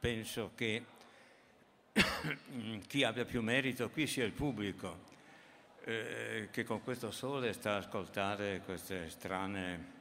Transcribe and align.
penso 0.00 0.52
che 0.54 0.84
chi 2.86 3.04
abbia 3.04 3.26
più 3.26 3.42
merito 3.42 3.90
qui 3.90 4.06
sia 4.06 4.24
il 4.24 4.32
pubblico, 4.32 5.08
eh, 5.84 6.48
che 6.50 6.64
con 6.64 6.82
questo 6.82 7.10
sole 7.10 7.52
sta 7.52 7.74
a 7.74 7.76
ascoltare 7.76 8.62
queste 8.64 9.10
strane 9.10 9.98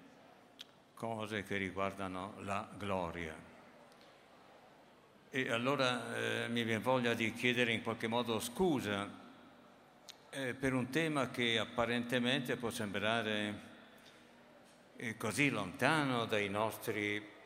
cose 0.94 1.44
che 1.44 1.58
riguardano 1.58 2.36
la 2.40 2.68
gloria. 2.78 3.36
E 5.32 5.52
allora 5.52 6.16
eh, 6.16 6.48
mi 6.48 6.64
viene 6.64 6.82
voglia 6.82 7.14
di 7.14 7.34
chiedere 7.34 7.72
in 7.72 7.84
qualche 7.84 8.08
modo 8.08 8.40
scusa 8.40 9.08
eh, 10.32 10.54
per 10.54 10.74
un 10.74 10.90
tema 10.90 11.30
che 11.30 11.60
apparentemente 11.60 12.56
può 12.56 12.70
sembrare 12.70 13.68
eh, 14.96 15.18
così 15.18 15.50
lontano 15.50 16.26
dai 16.26 16.50
nostri 16.50 17.38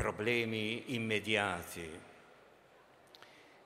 problemi 0.00 0.94
immediati. 0.94 2.00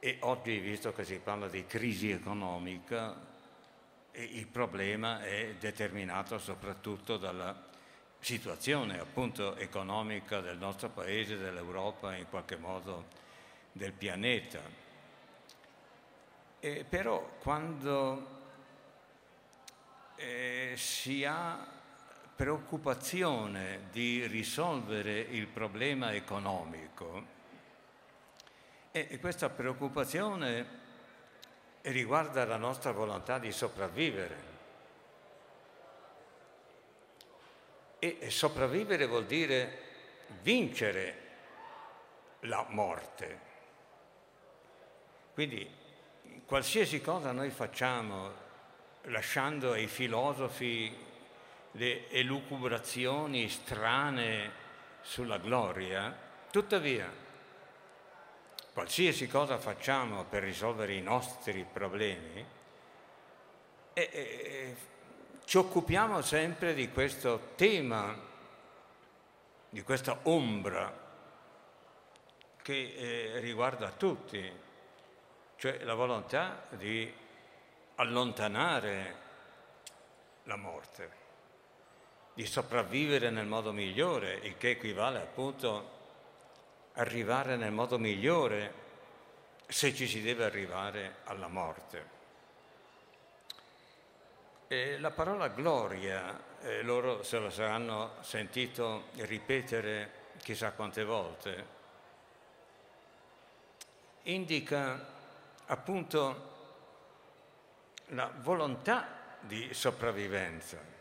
E 0.00 0.16
oggi, 0.22 0.58
visto 0.58 0.92
che 0.92 1.04
si 1.04 1.20
parla 1.20 1.46
di 1.46 1.64
crisi 1.64 2.10
economica, 2.10 3.14
il 4.14 4.46
problema 4.48 5.22
è 5.22 5.54
determinato 5.60 6.38
soprattutto 6.38 7.18
dalla 7.18 7.70
situazione 8.18 8.98
appunto 8.98 9.54
economica 9.54 10.40
del 10.40 10.58
nostro 10.58 10.88
paese, 10.88 11.38
dell'Europa, 11.38 12.16
in 12.16 12.28
qualche 12.28 12.56
modo 12.56 13.06
del 13.70 13.92
pianeta. 13.92 14.60
E 16.58 16.84
però 16.84 17.36
quando 17.38 18.26
eh, 20.16 20.72
si 20.76 21.24
ha 21.24 21.73
preoccupazione 22.34 23.88
di 23.90 24.26
risolvere 24.26 25.18
il 25.18 25.46
problema 25.46 26.12
economico, 26.12 27.32
e 28.90 29.18
questa 29.18 29.48
preoccupazione 29.50 30.82
riguarda 31.82 32.44
la 32.44 32.56
nostra 32.56 32.92
volontà 32.92 33.38
di 33.38 33.50
sopravvivere. 33.50 34.52
E 37.98 38.30
sopravvivere 38.30 39.06
vuol 39.06 39.26
dire 39.26 39.78
vincere 40.42 41.22
la 42.40 42.64
morte. 42.68 43.40
Quindi 45.32 45.68
qualsiasi 46.46 47.00
cosa 47.00 47.32
noi 47.32 47.50
facciamo 47.50 48.30
lasciando 49.02 49.72
ai 49.72 49.88
filosofi 49.88 50.96
le 51.76 52.08
elucubrazioni 52.10 53.48
strane 53.48 54.62
sulla 55.00 55.38
gloria, 55.38 56.16
tuttavia 56.50 57.22
qualsiasi 58.72 59.28
cosa 59.28 59.58
facciamo 59.58 60.24
per 60.24 60.42
risolvere 60.42 60.94
i 60.94 61.00
nostri 61.00 61.64
problemi, 61.70 62.44
e, 63.92 64.08
e, 64.12 64.76
ci 65.44 65.58
occupiamo 65.58 66.20
sempre 66.22 66.74
di 66.74 66.90
questo 66.90 67.52
tema, 67.54 68.16
di 69.68 69.82
questa 69.82 70.18
ombra 70.22 71.02
che 72.62 72.94
eh, 72.96 73.40
riguarda 73.40 73.90
tutti, 73.90 74.50
cioè 75.56 75.84
la 75.84 75.94
volontà 75.94 76.66
di 76.70 77.12
allontanare 77.96 79.22
la 80.44 80.56
morte, 80.56 81.23
di 82.34 82.46
sopravvivere 82.46 83.30
nel 83.30 83.46
modo 83.46 83.72
migliore, 83.72 84.34
il 84.42 84.56
che 84.58 84.70
equivale 84.70 85.20
appunto 85.20 85.92
arrivare 86.94 87.56
nel 87.56 87.70
modo 87.70 87.96
migliore 87.96 88.82
se 89.68 89.94
ci 89.94 90.08
si 90.08 90.20
deve 90.20 90.44
arrivare 90.44 91.16
alla 91.24 91.46
morte. 91.46 92.12
E 94.66 94.98
la 94.98 95.12
parola 95.12 95.48
gloria, 95.48 96.40
eh, 96.60 96.82
loro 96.82 97.22
se 97.22 97.38
lo 97.38 97.50
saranno 97.50 98.14
sentito 98.20 99.04
ripetere 99.16 100.22
chissà 100.42 100.72
quante 100.72 101.04
volte, 101.04 101.66
indica 104.22 105.06
appunto 105.66 106.52
la 108.08 108.30
volontà 108.40 109.38
di 109.40 109.72
sopravvivenza 109.72 110.93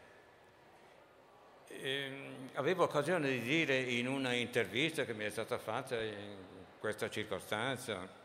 eh, 1.82 2.12
avevo 2.54 2.84
occasione 2.84 3.30
di 3.30 3.42
dire 3.42 3.78
in 3.78 4.08
una 4.08 4.34
intervista 4.34 5.06
che 5.06 5.14
mi 5.14 5.26
è 5.26 5.30
stata 5.30 5.58
fatta 5.58 6.02
in 6.02 6.38
questa 6.80 7.10
circostanza 7.10 8.22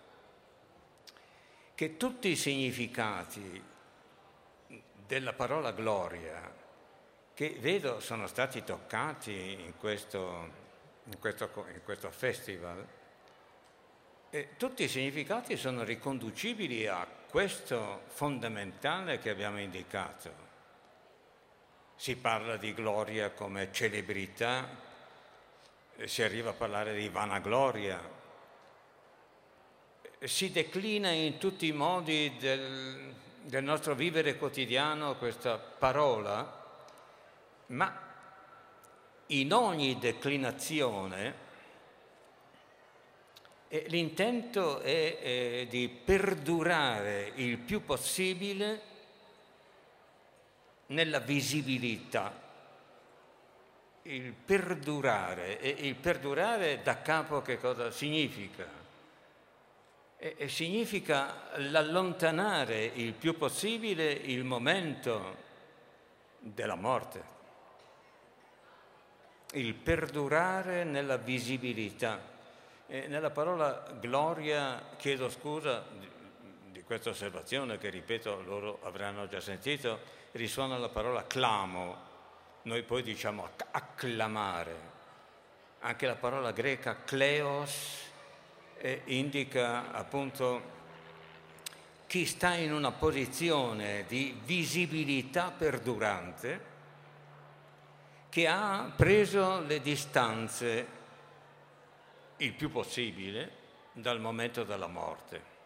che 1.75 1.97
tutti 1.97 2.29
i 2.29 2.37
significati 2.37 3.63
della 5.07 5.33
parola 5.33 5.71
gloria 5.73 6.53
che 7.35 7.57
vedo 7.61 8.01
sono 8.01 8.27
stati 8.27 8.65
toccati 8.65 9.63
in 9.65 9.77
questo, 9.79 10.51
in 11.05 11.21
questo, 11.21 11.49
in 11.73 11.81
questo 11.85 12.11
festival, 12.11 12.85
e 14.31 14.49
tutti 14.57 14.83
i 14.83 14.89
significati 14.89 15.57
sono 15.57 15.85
riconducibili 15.85 16.89
a 16.89 17.07
questo 17.29 18.03
fondamentale 18.09 19.21
che 19.21 19.31
abbiamo 19.31 19.61
indicato 19.61 20.48
si 21.99 22.15
parla 22.15 22.57
di 22.57 22.73
gloria 22.75 23.33
come 23.33 23.73
celebrità, 23.73 24.69
si 26.05 26.23
arriva 26.23 26.51
a 26.51 26.53
parlare 26.53 26.95
di 26.95 27.09
vanagloria, 27.09 28.01
si 30.21 30.53
declina 30.53 31.11
in 31.11 31.39
tutti 31.39 31.67
i 31.67 31.73
modi 31.73 32.37
del, 32.39 33.13
del 33.43 33.65
nostro 33.65 33.97
vivere 33.97 34.37
quotidiano 34.37 35.17
questa 35.17 35.59
parola, 35.59 36.67
ma 37.67 38.01
in 39.27 39.53
ogni 39.53 39.99
declinazione 39.99 41.47
eh, 43.67 43.87
l'intento 43.89 44.79
è 44.79 45.19
eh, 45.21 45.67
di 45.69 45.89
perdurare 45.89 47.33
il 47.35 47.59
più 47.59 47.85
possibile 47.85 48.88
nella 50.88 51.19
visibilità, 51.19 52.32
il 54.03 54.32
perdurare. 54.32 55.60
E 55.60 55.87
il 55.87 55.94
perdurare 55.94 56.82
da 56.82 57.03
capo 57.03 57.43
che 57.43 57.59
cosa 57.59 57.91
significa? 57.91 58.66
E, 60.16 60.34
e 60.37 60.49
significa 60.49 61.50
l'allontanare 61.56 62.84
il 62.84 63.12
più 63.12 63.37
possibile 63.37 64.10
il 64.10 64.44
momento 64.44 65.47
della 66.38 66.75
morte, 66.75 67.37
il 69.53 69.75
perdurare 69.75 70.84
nella 70.84 71.16
visibilità. 71.16 72.37
E 72.91 73.06
nella 73.06 73.31
parola 73.31 73.84
gloria 74.00 74.82
chiedo 74.97 75.28
scusa 75.28 75.84
di, 75.99 76.09
di 76.72 76.82
questa 76.82 77.10
osservazione 77.10 77.76
che, 77.76 77.91
ripeto, 77.91 78.43
loro 78.43 78.78
avranno 78.82 79.28
già 79.28 79.41
sentito, 79.41 80.16
risuona 80.33 80.78
la 80.78 80.89
parola 80.89 81.27
clamo, 81.27 82.06
noi 82.62 82.83
poi 82.83 83.03
diciamo 83.03 83.49
acclamare. 83.71 84.97
Anche 85.81 86.06
la 86.06 86.16
parola 86.16 86.53
greca 86.53 86.97
kleos 87.05 88.06
eh, 88.78 89.03
indica 89.06 89.93
appunto 89.93 90.77
chi 92.06 92.25
sta 92.25 92.55
in 92.55 92.72
una 92.72 92.91
posizione 92.91 94.05
di 94.06 94.38
visibilità 94.44 95.50
perdurante, 95.50 96.76
che 98.31 98.47
ha 98.47 98.93
preso 98.94 99.61
le 99.61 99.81
distanze 99.81 100.87
il 102.38 102.53
più 102.53 102.70
possibile 102.70 103.53
dal 103.93 104.20
momento 104.20 104.64
della 104.64 104.87
morte. 104.87 105.56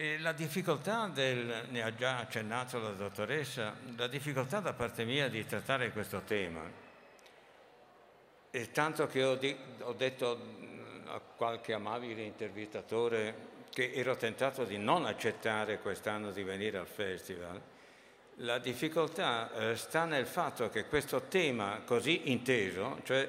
E 0.00 0.16
la 0.20 0.30
difficoltà 0.30 1.08
del, 1.08 1.64
ne 1.70 1.82
ha 1.82 1.92
già 1.92 2.18
accennato 2.18 2.78
la 2.78 2.90
dottoressa, 2.90 3.74
la 3.96 4.06
difficoltà 4.06 4.60
da 4.60 4.72
parte 4.72 5.04
mia 5.04 5.28
di 5.28 5.44
trattare 5.44 5.90
questo 5.90 6.20
tema, 6.20 6.60
è 8.48 8.70
tanto 8.70 9.08
che 9.08 9.24
ho, 9.24 9.34
di, 9.34 9.56
ho 9.80 9.92
detto 9.94 10.40
a 11.06 11.18
qualche 11.18 11.72
amabile 11.72 12.22
intervistatore 12.22 13.34
che 13.72 13.90
ero 13.92 14.14
tentato 14.14 14.62
di 14.62 14.78
non 14.78 15.04
accettare 15.04 15.80
quest'anno 15.80 16.30
di 16.30 16.44
venire 16.44 16.78
al 16.78 16.86
festival, 16.86 17.60
la 18.36 18.58
difficoltà 18.60 19.50
eh, 19.52 19.76
sta 19.76 20.04
nel 20.04 20.26
fatto 20.26 20.68
che 20.68 20.86
questo 20.86 21.22
tema 21.22 21.80
così 21.84 22.30
inteso, 22.30 23.00
cioè 23.02 23.28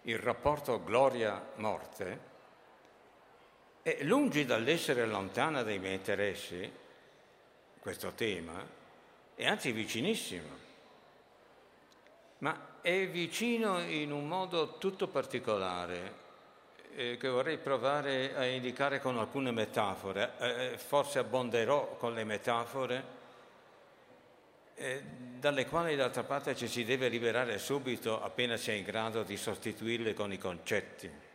il 0.00 0.18
rapporto 0.18 0.82
gloria-morte, 0.82 2.36
e 3.88 4.04
lungi 4.04 4.44
dall'essere 4.44 5.06
lontana 5.06 5.62
dai 5.62 5.78
miei 5.78 5.94
interessi, 5.94 6.70
questo 7.80 8.12
tema, 8.12 8.62
è 9.34 9.46
anzi 9.46 9.72
vicinissimo. 9.72 10.66
ma 12.40 12.76
è 12.82 13.08
vicino 13.08 13.80
in 13.80 14.12
un 14.12 14.28
modo 14.28 14.76
tutto 14.78 15.08
particolare 15.08 16.26
eh, 16.94 17.16
che 17.16 17.28
vorrei 17.28 17.56
provare 17.56 18.36
a 18.36 18.44
indicare 18.44 19.00
con 19.00 19.18
alcune 19.18 19.50
metafore. 19.52 20.32
Eh, 20.38 20.78
forse 20.78 21.18
abbonderò 21.18 21.96
con 21.96 22.12
le 22.12 22.24
metafore, 22.24 23.04
eh, 24.74 25.02
dalle 25.38 25.66
quali 25.66 25.96
d'altra 25.96 26.24
parte 26.24 26.54
ci 26.54 26.68
si 26.68 26.84
deve 26.84 27.08
liberare 27.08 27.58
subito 27.58 28.22
appena 28.22 28.56
si 28.58 28.70
è 28.70 28.74
in 28.74 28.84
grado 28.84 29.22
di 29.22 29.36
sostituirle 29.36 30.12
con 30.12 30.30
i 30.30 30.38
concetti. 30.38 31.26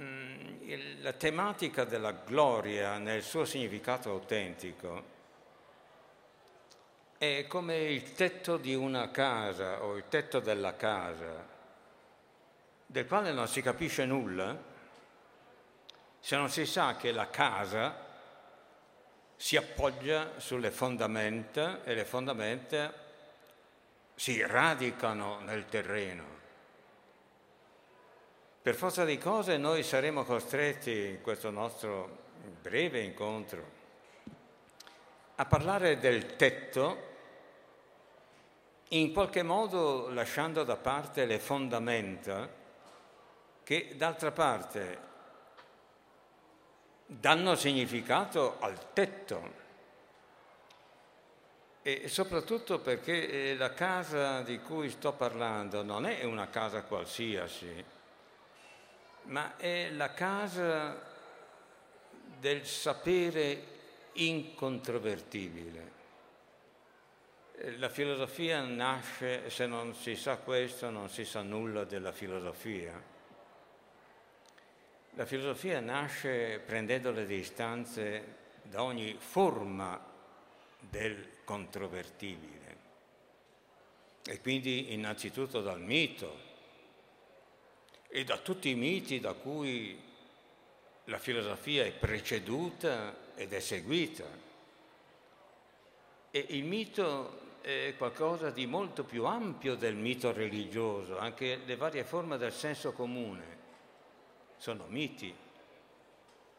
Mm, 0.00 1.00
la 1.00 1.12
tematica 1.12 1.84
della 1.84 2.12
gloria 2.12 2.98
nel 2.98 3.22
suo 3.22 3.44
significato 3.44 4.10
autentico 4.10 5.16
è 7.18 7.46
come 7.48 7.78
il 7.78 8.12
tetto 8.12 8.58
di 8.58 8.76
una 8.76 9.10
casa 9.10 9.82
o 9.82 9.96
il 9.96 10.04
tetto 10.08 10.38
della 10.38 10.76
casa, 10.76 11.44
del 12.86 13.06
quale 13.06 13.32
non 13.32 13.48
si 13.48 13.60
capisce 13.60 14.04
nulla 14.04 14.56
se 16.20 16.36
non 16.36 16.48
si 16.48 16.64
sa 16.64 16.96
che 16.96 17.10
la 17.10 17.28
casa 17.28 18.06
si 19.34 19.56
appoggia 19.56 20.38
sulle 20.38 20.70
fondamenta 20.70 21.82
e 21.82 21.94
le 21.94 22.04
fondamenta 22.04 22.92
si 24.14 24.40
radicano 24.46 25.40
nel 25.40 25.64
terreno. 25.66 26.36
Per 28.60 28.74
forza 28.74 29.04
di 29.04 29.18
cose 29.18 29.56
noi 29.56 29.82
saremo 29.82 30.24
costretti 30.24 31.06
in 31.06 31.20
questo 31.22 31.50
nostro 31.50 32.26
breve 32.60 33.00
incontro 33.00 33.76
a 35.36 35.44
parlare 35.46 35.98
del 35.98 36.36
tetto 36.36 37.06
in 38.88 39.12
qualche 39.12 39.42
modo 39.42 40.08
lasciando 40.10 40.64
da 40.64 40.76
parte 40.76 41.26
le 41.26 41.38
fondamenta 41.38 42.48
che 43.62 43.94
d'altra 43.96 44.32
parte 44.32 44.98
danno 47.06 47.54
significato 47.54 48.56
al 48.58 48.92
tetto. 48.92 49.66
E 51.82 52.08
soprattutto 52.08 52.80
perché 52.80 53.50
eh, 53.50 53.56
la 53.56 53.72
casa 53.72 54.42
di 54.42 54.58
cui 54.60 54.90
sto 54.90 55.12
parlando 55.12 55.82
non 55.82 56.06
è 56.06 56.24
una 56.24 56.48
casa 56.48 56.82
qualsiasi, 56.82 57.84
ma 59.28 59.56
è 59.56 59.90
la 59.90 60.12
casa 60.12 61.00
del 62.38 62.64
sapere 62.66 63.76
incontrovertibile. 64.12 65.96
La 67.78 67.88
filosofia 67.88 68.60
nasce, 68.62 69.50
se 69.50 69.66
non 69.66 69.94
si 69.94 70.14
sa 70.14 70.36
questo, 70.36 70.90
non 70.90 71.08
si 71.08 71.24
sa 71.24 71.42
nulla 71.42 71.84
della 71.84 72.12
filosofia. 72.12 73.02
La 75.14 75.26
filosofia 75.26 75.80
nasce 75.80 76.60
prendendo 76.64 77.10
le 77.10 77.26
distanze 77.26 78.36
da 78.62 78.82
ogni 78.82 79.16
forma 79.18 80.00
del 80.78 81.40
controvertibile 81.42 82.76
e 84.24 84.40
quindi 84.40 84.92
innanzitutto 84.92 85.60
dal 85.60 85.80
mito 85.80 86.47
e 88.08 88.24
da 88.24 88.38
tutti 88.38 88.70
i 88.70 88.74
miti 88.74 89.20
da 89.20 89.34
cui 89.34 90.06
la 91.04 91.18
filosofia 91.18 91.84
è 91.84 91.92
preceduta 91.92 93.14
ed 93.34 93.52
è 93.52 93.60
seguita. 93.60 94.24
E 96.30 96.46
il 96.48 96.64
mito 96.64 97.46
è 97.60 97.94
qualcosa 97.96 98.50
di 98.50 98.66
molto 98.66 99.04
più 99.04 99.24
ampio 99.24 99.74
del 99.74 99.94
mito 99.94 100.32
religioso, 100.32 101.18
anche 101.18 101.60
le 101.64 101.76
varie 101.76 102.04
forme 102.04 102.36
del 102.38 102.52
senso 102.52 102.92
comune 102.92 103.56
sono 104.56 104.86
miti, 104.88 105.34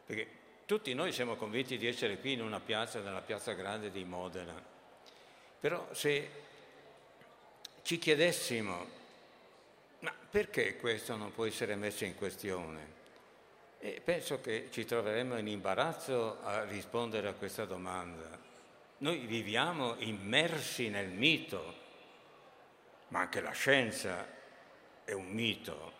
perché 0.06 0.38
tutti 0.66 0.94
noi 0.94 1.12
siamo 1.12 1.36
convinti 1.36 1.76
di 1.76 1.86
essere 1.86 2.18
qui 2.18 2.32
in 2.32 2.42
una 2.42 2.60
piazza, 2.60 3.00
nella 3.00 3.20
piazza 3.20 3.52
grande 3.52 3.90
di 3.90 4.04
Modena, 4.04 4.54
però 5.60 5.86
se 5.92 6.30
ci 7.82 7.98
chiedessimo, 7.98 8.98
ma 10.00 10.14
perché 10.30 10.76
questo 10.76 11.16
non 11.16 11.32
può 11.32 11.46
essere 11.46 11.74
messo 11.76 12.04
in 12.04 12.14
questione? 12.14 12.98
E 13.78 14.00
penso 14.04 14.40
che 14.40 14.68
ci 14.70 14.84
troveremmo 14.84 15.38
in 15.38 15.48
imbarazzo 15.48 16.42
a 16.42 16.64
rispondere 16.64 17.28
a 17.28 17.34
questa 17.34 17.64
domanda. 17.64 18.38
Noi 18.98 19.18
viviamo 19.20 19.94
immersi 19.98 20.90
nel 20.90 21.08
mito, 21.08 21.74
ma 23.08 23.20
anche 23.20 23.40
la 23.40 23.52
scienza 23.52 24.26
è 25.04 25.12
un 25.12 25.28
mito, 25.28 25.92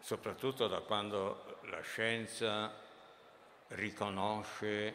soprattutto 0.00 0.66
da 0.66 0.80
quando 0.80 1.58
la 1.62 1.80
scienza 1.82 2.74
riconosce 3.68 4.94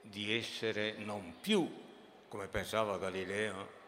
di 0.00 0.34
essere 0.34 0.92
non 0.92 1.36
più, 1.40 1.70
come 2.28 2.48
pensava 2.48 2.96
Galileo, 2.96 3.78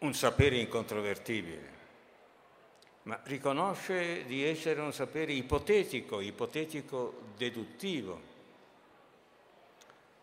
un 0.00 0.14
sapere 0.14 0.56
incontrovertibile, 0.56 1.78
ma 3.02 3.20
riconosce 3.24 4.24
di 4.24 4.44
essere 4.44 4.80
un 4.80 4.92
sapere 4.92 5.32
ipotetico, 5.32 6.20
ipotetico 6.20 7.22
deduttivo 7.36 8.28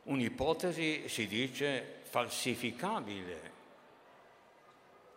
un'ipotesi, 0.08 1.08
si 1.08 1.28
dice, 1.28 2.00
falsificabile. 2.04 3.56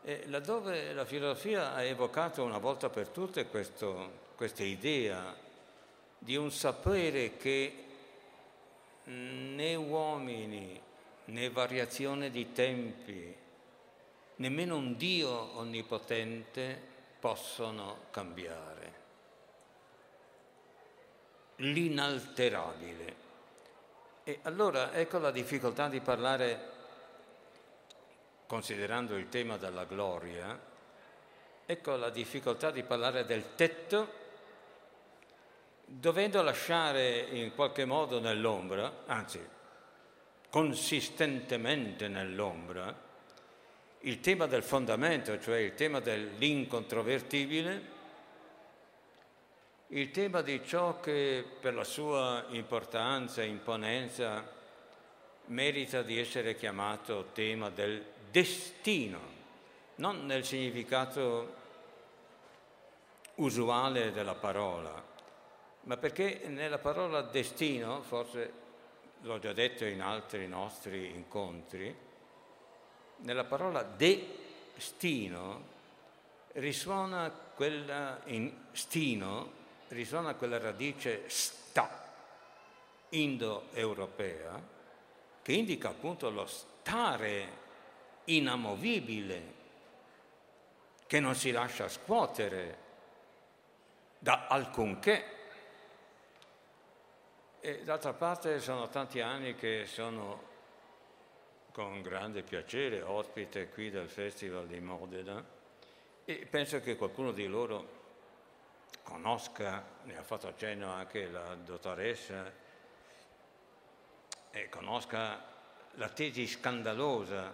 E 0.03 0.25
laddove 0.27 0.93
la 0.93 1.05
filosofia 1.05 1.75
ha 1.75 1.83
evocato 1.83 2.43
una 2.43 2.59
volta 2.59 2.89
per 2.89 3.09
tutte 3.09 3.47
questa 3.47 4.63
idea 4.63 5.37
di 6.19 6.37
un 6.37 6.51
sapere 6.51 7.37
che 7.37 7.85
né 9.05 9.75
uomini 9.75 10.81
né 11.27 11.51
variazione 11.51 12.31
di 12.31 12.53
tempi, 12.53 13.35
nemmeno 14.41 14.77
un 14.77 14.97
Dio 14.97 15.57
onnipotente 15.59 16.89
possono 17.19 18.07
cambiare. 18.11 18.99
L'inalterabile. 21.57 23.29
E 24.25 24.39
allora 24.43 24.93
ecco 24.95 25.19
la 25.19 25.31
difficoltà 25.31 25.89
di 25.89 26.01
parlare, 26.01 26.69
considerando 28.47 29.17
il 29.17 29.29
tema 29.29 29.59
della 29.59 29.85
gloria, 29.85 30.59
ecco 31.67 31.97
la 31.97 32.11
difficoltà 32.11 32.71
di 32.71 32.83
parlare 32.83 33.27
del 33.27 33.55
tetto, 33.55 34.19
dovendo 35.85 36.41
lasciare 36.41 37.19
in 37.31 37.55
qualche 37.55 37.85
modo 37.85 38.21
nell'ombra, 38.21 39.03
anzi 39.05 39.47
consistentemente 40.49 42.09
nell'ombra, 42.09 43.09
il 44.01 44.21
tema 44.21 44.47
del 44.47 44.63
fondamento, 44.63 45.39
cioè 45.41 45.59
il 45.59 45.75
tema 45.75 46.01
dell'incontrovertibile, 46.01 47.99
il 49.89 50.11
tema 50.11 50.41
di 50.41 50.63
ciò 50.65 51.01
che 51.01 51.45
per 51.61 51.75
la 51.75 51.85
sua 51.85 52.45
importanza 52.51 53.43
e 53.43 53.47
imponenza 53.47 54.59
merita 55.47 56.03
di 56.03 56.19
essere 56.19 56.55
chiamato 56.55 57.31
tema 57.33 57.69
del 57.71 58.05
destino, 58.31 59.39
non 59.97 60.25
nel 60.25 60.45
significato 60.45 61.59
usuale 63.37 64.13
della 64.13 64.37
parola, 64.37 65.03
ma 65.83 65.97
perché 65.97 66.43
nella 66.47 66.79
parola 66.79 67.21
destino, 67.23 68.01
forse 68.03 68.53
l'ho 69.23 69.39
già 69.39 69.53
detto 69.53 69.85
in 69.85 70.01
altri 70.01 70.47
nostri 70.47 71.11
incontri, 71.11 72.09
nella 73.21 73.45
parola 73.45 73.83
destino 73.83 75.69
risuona 76.53 77.31
quella 77.31 78.21
in 78.25 78.53
stino 78.73 79.59
risuona 79.89 80.35
quella 80.35 80.59
radice 80.59 81.29
sta 81.29 82.09
indoeuropea 83.11 84.79
che 85.43 85.53
indica 85.53 85.89
appunto 85.89 86.31
lo 86.31 86.47
stare 86.47 87.59
inamovibile 88.25 89.59
che 91.07 91.19
non 91.19 91.35
si 91.35 91.51
lascia 91.51 91.89
scuotere 91.89 92.89
da 94.21 94.47
alcunché. 94.47 95.39
E 97.59 97.83
d'altra 97.83 98.13
parte 98.13 98.61
sono 98.61 98.89
tanti 98.89 99.21
anni 99.21 99.55
che 99.57 99.87
sono 99.87 100.50
con 101.81 102.03
grande 102.03 102.43
piacere 102.43 103.01
ospite 103.01 103.71
qui 103.71 103.89
del 103.89 104.11
Festival 104.11 104.67
di 104.67 104.79
Modena 104.81 105.43
e 106.27 106.47
penso 106.51 106.79
che 106.83 106.95
qualcuno 106.95 107.33
di 107.33 107.47
loro 107.47 107.99
conosca, 109.03 109.83
ne 110.03 110.19
ha 110.19 110.23
fatto 110.23 110.47
accenno 110.47 110.93
anche 110.93 111.31
la 111.31 111.55
dottoressa, 111.55 112.53
e 114.51 114.69
conosca 114.69 115.43
la 115.93 116.09
tesi 116.11 116.47
scandalosa 116.47 117.51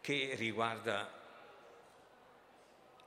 che 0.00 0.34
riguarda 0.36 1.10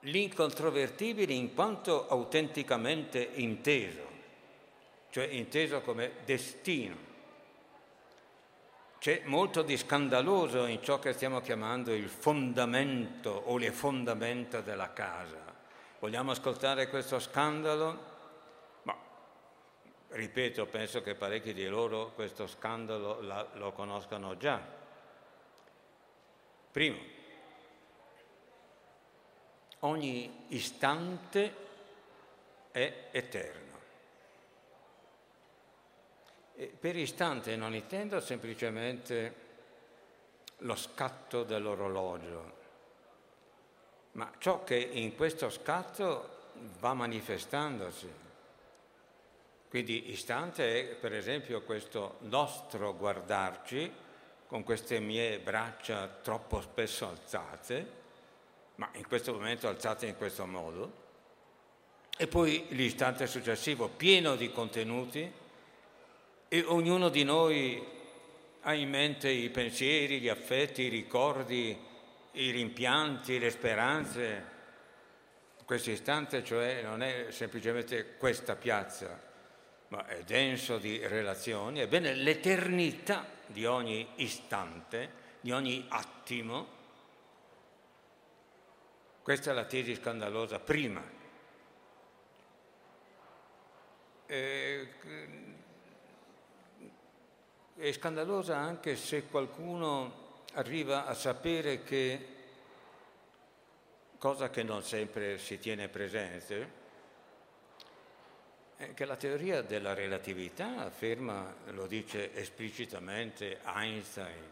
l'incontrovertibile 0.01 1.31
in 1.31 1.53
quanto 1.53 2.09
autenticamente 2.09 3.23
inteso, 3.35 4.05
cioè 5.11 5.27
inteso 5.27 5.79
come 5.79 6.11
destino. 6.25 7.10
C'è 9.01 9.23
molto 9.23 9.63
di 9.63 9.77
scandaloso 9.77 10.67
in 10.67 10.83
ciò 10.83 10.99
che 10.99 11.13
stiamo 11.13 11.41
chiamando 11.41 11.91
il 11.91 12.07
fondamento 12.07 13.31
o 13.31 13.57
le 13.57 13.71
fondamenta 13.71 14.61
della 14.61 14.93
casa. 14.93 15.39
Vogliamo 15.97 16.29
ascoltare 16.29 16.87
questo 16.87 17.17
scandalo? 17.17 17.99
Ma, 18.83 18.95
ripeto, 20.09 20.67
penso 20.67 21.01
che 21.01 21.15
parecchi 21.15 21.51
di 21.51 21.65
loro 21.65 22.11
questo 22.13 22.45
scandalo 22.45 23.21
la, 23.21 23.47
lo 23.53 23.71
conoscano 23.71 24.37
già. 24.37 24.61
Primo, 26.71 26.99
ogni 29.79 30.45
istante 30.49 31.55
è 32.69 33.07
eterno. 33.09 33.70
Per 36.53 36.95
istante 36.95 37.55
non 37.55 37.73
intendo 37.73 38.19
semplicemente 38.19 39.35
lo 40.57 40.75
scatto 40.75 41.43
dell'orologio, 41.43 42.59
ma 44.13 44.31
ciò 44.37 44.63
che 44.63 44.75
in 44.75 45.15
questo 45.15 45.49
scatto 45.49 46.39
va 46.79 46.93
manifestandosi. 46.93 48.19
Quindi 49.69 50.11
istante 50.11 50.91
è 50.91 50.95
per 50.95 51.13
esempio 51.13 51.61
questo 51.61 52.17
nostro 52.19 52.95
guardarci 52.95 53.91
con 54.45 54.63
queste 54.63 54.99
mie 54.99 55.39
braccia 55.39 56.07
troppo 56.07 56.61
spesso 56.61 57.07
alzate, 57.07 57.99
ma 58.75 58.89
in 58.95 59.07
questo 59.07 59.31
momento 59.33 59.67
alzate 59.67 60.07
in 60.07 60.17
questo 60.17 60.45
modo, 60.45 60.99
e 62.17 62.27
poi 62.27 62.65
l'istante 62.71 63.25
successivo 63.27 63.87
pieno 63.87 64.35
di 64.35 64.51
contenuti 64.51 65.39
e 66.53 66.65
ognuno 66.65 67.07
di 67.07 67.23
noi 67.23 67.81
ha 68.63 68.73
in 68.73 68.89
mente 68.89 69.29
i 69.29 69.49
pensieri, 69.49 70.19
gli 70.19 70.27
affetti, 70.27 70.81
i 70.81 70.89
ricordi, 70.89 71.79
i 72.33 72.49
rimpianti, 72.51 73.39
le 73.39 73.49
speranze. 73.49 74.45
Questo 75.63 75.91
istante, 75.91 76.43
cioè, 76.43 76.81
non 76.81 77.03
è 77.03 77.27
semplicemente 77.29 78.17
questa 78.17 78.57
piazza, 78.57 79.17
ma 79.87 80.05
è 80.07 80.23
denso 80.23 80.77
di 80.77 80.97
relazioni. 81.07 81.79
Ebbene, 81.79 82.15
l'eternità 82.15 83.25
di 83.45 83.65
ogni 83.65 84.05
istante, 84.15 85.09
di 85.39 85.53
ogni 85.53 85.85
attimo, 85.87 86.67
questa 89.21 89.51
è 89.51 89.53
la 89.53 89.63
tesi 89.63 89.95
scandalosa 89.95 90.59
prima. 90.59 91.01
Eh, 94.25 94.87
è 97.81 97.91
scandalosa 97.93 98.57
anche 98.57 98.95
se 98.95 99.25
qualcuno 99.25 100.43
arriva 100.53 101.07
a 101.07 101.15
sapere 101.15 101.81
che, 101.81 102.27
cosa 104.19 104.51
che 104.51 104.61
non 104.61 104.83
sempre 104.83 105.39
si 105.39 105.57
tiene 105.57 105.87
presente, 105.87 106.79
che 108.93 109.05
la 109.05 109.15
teoria 109.15 109.63
della 109.63 109.95
relatività 109.95 110.77
afferma, 110.77 111.55
lo 111.71 111.87
dice 111.87 112.35
esplicitamente 112.35 113.61
Einstein, 113.65 114.47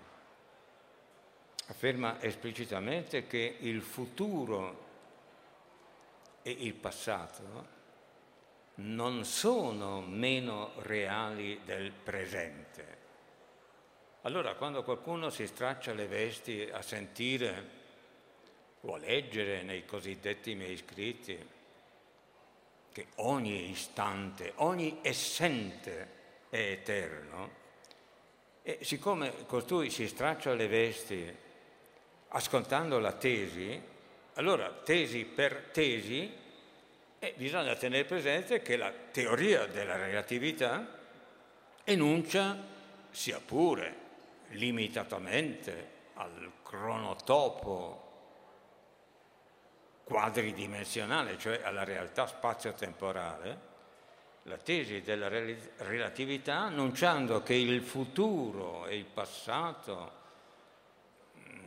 afferma 1.67 2.19
esplicitamente 2.21 3.27
che 3.27 3.57
il 3.59 3.83
futuro 3.83 4.87
e 6.41 6.49
il 6.49 6.73
passato 6.73 7.77
non 8.75 9.23
sono 9.23 10.01
meno 10.01 10.71
reali 10.77 11.61
del 11.63 11.91
presente. 11.91 12.98
Allora 14.23 14.53
quando 14.55 14.83
qualcuno 14.83 15.29
si 15.29 15.47
straccia 15.47 15.93
le 15.93 16.05
vesti 16.05 16.67
a 16.69 16.81
sentire 16.81 17.77
o 18.81 18.95
a 18.95 18.97
leggere 18.97 19.63
nei 19.63 19.85
cosiddetti 19.85 20.55
miei 20.55 20.75
scritti 20.75 21.47
che 22.91 23.07
ogni 23.15 23.69
istante, 23.69 24.51
ogni 24.55 24.99
essente 25.03 26.17
è 26.49 26.57
eterno, 26.57 27.57
e 28.61 28.79
siccome 28.81 29.45
costui 29.45 29.89
si 29.89 30.05
straccia 30.05 30.53
le 30.53 30.67
vesti 30.67 31.37
ascoltando 32.29 32.99
la 32.99 33.13
tesi, 33.13 33.81
allora 34.33 34.69
tesi 34.69 35.23
per 35.23 35.69
tesi, 35.71 36.29
eh, 37.19 37.33
bisogna 37.37 37.73
tenere 37.75 38.03
presente 38.03 38.61
che 38.61 38.75
la 38.75 38.91
teoria 38.91 39.65
della 39.65 39.95
relatività 39.95 40.99
enuncia, 41.85 42.67
sia 43.11 43.39
pure 43.39 44.07
limitatamente 44.49 45.97
al 46.15 46.51
cronotopo 46.63 48.07
quadridimensionale, 50.03 51.37
cioè 51.37 51.61
alla 51.63 51.83
realtà 51.83 52.25
spazio-temporale, 52.25 53.67
la 54.43 54.57
tesi 54.57 55.01
della 55.01 55.29
relatività 55.29 56.57
annunciando 56.57 57.43
che 57.43 57.53
il 57.53 57.81
futuro 57.83 58.87
e 58.87 58.97
il 58.97 59.05
passato 59.05 60.17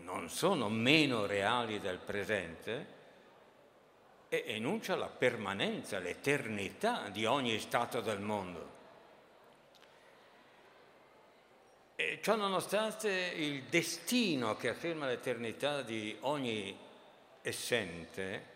non 0.03 0.29
sono 0.29 0.69
meno 0.69 1.27
reali 1.27 1.79
del 1.79 1.99
presente 1.99 3.01
e 4.29 4.45
enuncia 4.47 4.97
la 4.97 5.07
permanenza, 5.07 5.99
l'eternità 5.99 7.09
di 7.11 7.25
ogni 7.25 7.59
stato 7.61 8.01
del 8.01 8.19
mondo. 8.19 8.81
E 12.05 12.19
ciò 12.21 12.35
nonostante 12.35 13.09
il 13.09 13.63
destino 13.71 14.57
che 14.57 14.69
afferma 14.69 15.07
l'eternità 15.07 15.83
di 15.83 16.17
ogni 16.23 16.77
essente 17.43 18.51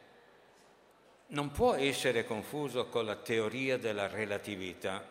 non 1.28 1.52
può 1.52 1.74
essere 1.74 2.24
confuso 2.24 2.88
con 2.88 3.04
la 3.04 3.14
teoria 3.14 3.78
della 3.78 4.08
relatività, 4.08 5.06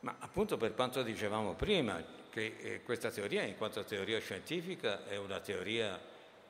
ma 0.00 0.16
appunto 0.18 0.56
per 0.56 0.74
quanto 0.74 1.04
dicevamo 1.04 1.54
prima, 1.54 2.02
che 2.28 2.56
eh, 2.58 2.82
questa 2.82 3.12
teoria, 3.12 3.42
in 3.42 3.56
quanto 3.56 3.84
teoria 3.84 4.18
scientifica, 4.18 5.06
è 5.06 5.16
una 5.16 5.38
teoria, 5.38 5.96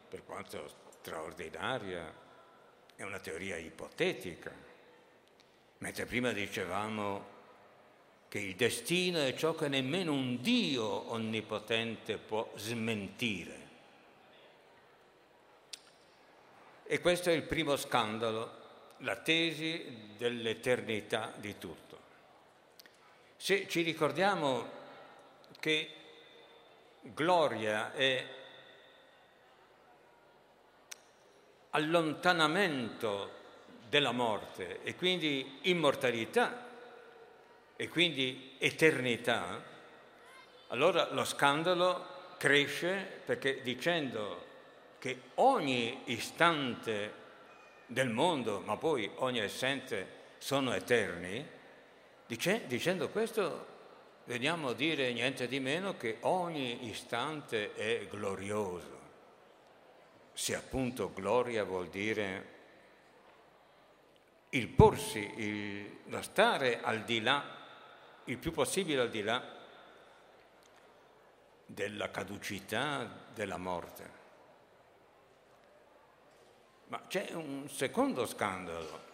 per 0.08 0.24
quanto 0.24 0.70
straordinaria, 1.00 2.10
è 2.96 3.02
una 3.02 3.18
teoria 3.18 3.58
ipotetica, 3.58 4.50
mentre 5.78 6.06
prima 6.06 6.32
dicevamo 6.32 7.40
che 8.32 8.38
il 8.38 8.56
destino 8.56 9.18
è 9.18 9.34
ciò 9.34 9.54
che 9.54 9.68
nemmeno 9.68 10.14
un 10.14 10.40
Dio 10.40 10.86
onnipotente 11.12 12.16
può 12.16 12.50
smentire. 12.56 13.60
E 16.84 16.98
questo 17.02 17.28
è 17.28 17.34
il 17.34 17.42
primo 17.42 17.76
scandalo, 17.76 18.60
la 19.00 19.16
tesi 19.16 20.14
dell'eternità 20.16 21.34
di 21.36 21.58
tutto. 21.58 21.98
Se 23.36 23.68
ci 23.68 23.82
ricordiamo 23.82 24.66
che 25.60 25.90
gloria 27.02 27.92
è 27.92 28.26
allontanamento 31.68 33.30
della 33.90 34.12
morte 34.12 34.82
e 34.82 34.94
quindi 34.96 35.58
immortalità, 35.64 36.70
e 37.82 37.88
quindi 37.88 38.54
eternità, 38.58 39.60
allora 40.68 41.12
lo 41.12 41.24
scandalo 41.24 42.36
cresce 42.38 43.22
perché 43.24 43.60
dicendo 43.60 44.46
che 45.00 45.20
ogni 45.34 46.02
istante 46.04 47.12
del 47.86 48.08
mondo, 48.08 48.60
ma 48.60 48.76
poi 48.76 49.10
ogni 49.16 49.40
essente 49.40 50.06
sono 50.38 50.72
eterni, 50.72 51.44
dice, 52.24 52.68
dicendo 52.68 53.08
questo 53.08 53.66
veniamo 54.26 54.68
a 54.68 54.74
dire 54.74 55.12
niente 55.12 55.48
di 55.48 55.58
meno 55.58 55.96
che 55.96 56.18
ogni 56.20 56.86
istante 56.86 57.74
è 57.74 58.06
glorioso. 58.06 59.00
Se 60.34 60.54
appunto 60.54 61.12
gloria 61.12 61.64
vuol 61.64 61.88
dire 61.88 62.46
il 64.50 64.68
porsi, 64.68 65.32
il, 65.38 65.96
lo 66.06 66.22
stare 66.22 66.80
al 66.80 67.02
di 67.02 67.20
là 67.20 67.58
il 68.32 68.38
più 68.38 68.52
possibile 68.52 69.02
al 69.02 69.10
di 69.10 69.22
là 69.22 69.42
della 71.66 72.10
caducità 72.10 73.08
della 73.34 73.56
morte. 73.56 74.20
Ma 76.88 77.02
c'è 77.06 77.30
un 77.32 77.68
secondo 77.68 78.26
scandalo. 78.26 79.10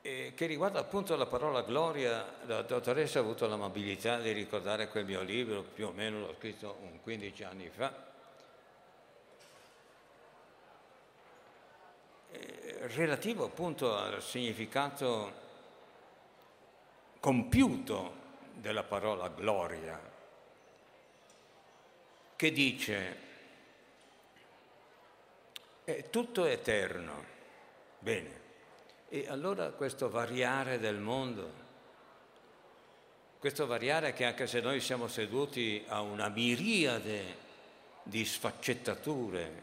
che 0.00 0.46
riguarda 0.46 0.78
appunto 0.78 1.16
la 1.16 1.26
parola 1.26 1.60
gloria, 1.60 2.24
la 2.46 2.62
dottoressa 2.62 3.18
ha 3.18 3.22
avuto 3.22 3.46
l'amabilità 3.46 4.18
di 4.18 4.32
ricordare 4.32 4.88
quel 4.88 5.04
mio 5.04 5.20
libro, 5.20 5.60
più 5.60 5.88
o 5.88 5.92
meno 5.92 6.20
l'ho 6.20 6.34
scritto 6.38 6.78
un 6.80 7.02
15 7.02 7.44
anni 7.44 7.68
fa, 7.68 7.92
relativo 12.94 13.44
appunto 13.44 13.94
al 13.94 14.22
significato 14.22 15.47
compiuto 17.20 18.14
della 18.54 18.82
parola 18.82 19.28
gloria, 19.28 20.00
che 22.36 22.52
dice 22.52 23.26
è 25.84 26.10
tutto 26.10 26.44
eterno. 26.44 27.36
Bene, 27.98 28.40
e 29.08 29.26
allora 29.28 29.70
questo 29.70 30.10
variare 30.10 30.78
del 30.78 30.98
mondo, 30.98 31.50
questo 33.38 33.66
variare 33.66 34.12
che 34.12 34.24
anche 34.24 34.46
se 34.46 34.60
noi 34.60 34.80
siamo 34.80 35.08
seduti 35.08 35.84
a 35.88 36.00
una 36.02 36.28
miriade 36.28 37.36
di 38.02 38.24
sfaccettature, 38.24 39.62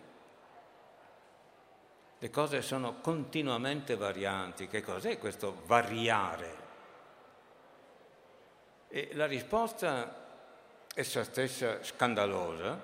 le 2.18 2.30
cose 2.30 2.62
sono 2.62 3.02
continuamente 3.02 3.96
varianti. 3.96 4.68
Che 4.68 4.82
cos'è 4.82 5.20
questo 5.20 5.62
variare? 5.66 6.65
E 8.96 9.10
la 9.12 9.26
risposta, 9.26 10.24
essa 10.94 11.26
stessa 11.26 11.84
scandalosa, 11.84 12.80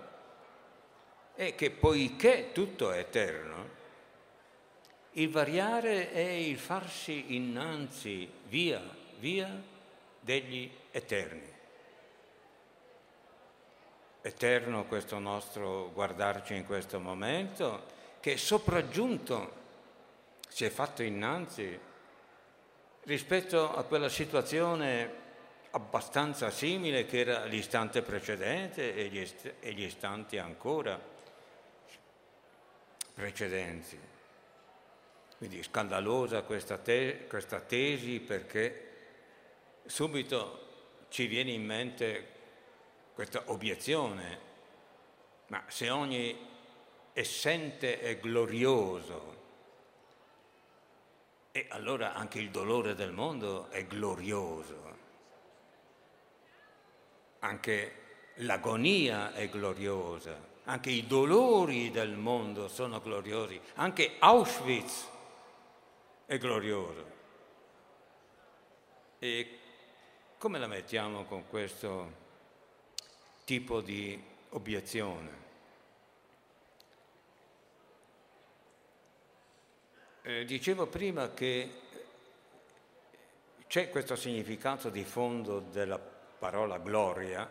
è 1.33 1.55
che 1.55 1.71
poiché 1.71 2.49
tutto 2.51 2.91
è 2.91 2.97
eterno, 2.97 3.69
il 5.11 5.29
variare 5.29 6.11
è 6.11 6.19
il 6.19 6.57
farsi 6.57 7.33
innanzi, 7.33 8.29
via, 8.49 8.83
via 9.19 9.57
degli 10.19 10.69
eterni. 10.91 11.49
Eterno 14.19 14.83
questo 14.87 15.17
nostro 15.17 15.91
guardarci 15.93 16.55
in 16.55 16.65
questo 16.65 16.99
momento, 16.99 17.85
che 18.19 18.33
è 18.33 18.35
sopraggiunto, 18.35 19.53
si 20.49 20.65
è 20.65 20.69
fatto 20.69 21.03
innanzi 21.03 21.79
rispetto 23.03 23.73
a 23.73 23.83
quella 23.83 24.09
situazione 24.09 25.20
abbastanza 25.71 26.49
simile 26.49 27.05
che 27.05 27.19
era 27.19 27.45
l'istante 27.45 28.01
precedente 28.01 28.93
e 28.93 29.07
gli, 29.07 29.19
est- 29.19 29.53
e 29.59 29.73
gli 29.73 29.83
istanti 29.83 30.37
ancora 30.37 30.99
precedenti. 33.13 33.99
Quindi 35.37 35.63
scandalosa 35.63 36.43
questa, 36.43 36.77
te- 36.77 37.25
questa 37.27 37.59
tesi 37.61 38.19
perché 38.19 38.89
subito 39.85 40.69
ci 41.09 41.25
viene 41.25 41.51
in 41.51 41.65
mente 41.65 42.27
questa 43.13 43.43
obiezione, 43.47 44.39
ma 45.47 45.63
se 45.67 45.89
ogni 45.89 46.49
essente 47.13 48.01
e 48.01 48.19
glorioso. 48.19 49.39
E 51.51 51.65
allora 51.69 52.13
anche 52.13 52.39
il 52.39 52.49
dolore 52.49 52.95
del 52.95 53.11
mondo 53.11 53.69
è 53.69 53.85
glorioso, 53.85 54.97
anche 57.41 57.99
l'agonia 58.35 59.33
è 59.33 59.49
gloriosa, 59.49 60.49
anche 60.65 60.89
i 60.89 61.07
dolori 61.07 61.91
del 61.91 62.11
mondo 62.11 62.67
sono 62.67 63.01
gloriosi, 63.01 63.59
anche 63.75 64.15
Auschwitz 64.19 65.09
è 66.25 66.37
glorioso. 66.37 67.19
E 69.19 69.59
come 70.37 70.59
la 70.59 70.67
mettiamo 70.67 71.25
con 71.25 71.47
questo 71.47 72.19
tipo 73.43 73.81
di 73.81 74.21
obiezione? 74.49 75.39
Eh, 80.23 80.45
dicevo 80.45 80.85
prima 80.85 81.33
che 81.33 81.79
c'è 83.67 83.89
questo 83.89 84.15
significato 84.15 84.89
di 84.89 85.03
fondo 85.03 85.59
della 85.59 86.10
parola 86.41 86.79
gloria 86.79 87.47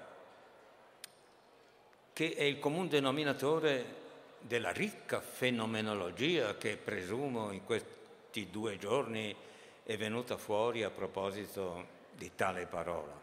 che 2.12 2.34
è 2.34 2.42
il 2.42 2.58
comune 2.58 2.88
denominatore 2.88 3.98
della 4.40 4.72
ricca 4.72 5.20
fenomenologia 5.20 6.56
che 6.56 6.76
presumo 6.76 7.52
in 7.52 7.64
questi 7.64 8.50
due 8.50 8.78
giorni 8.78 9.32
è 9.84 9.96
venuta 9.96 10.36
fuori 10.36 10.82
a 10.82 10.90
proposito 10.90 11.86
di 12.16 12.32
tale 12.34 12.66
parola. 12.66 13.16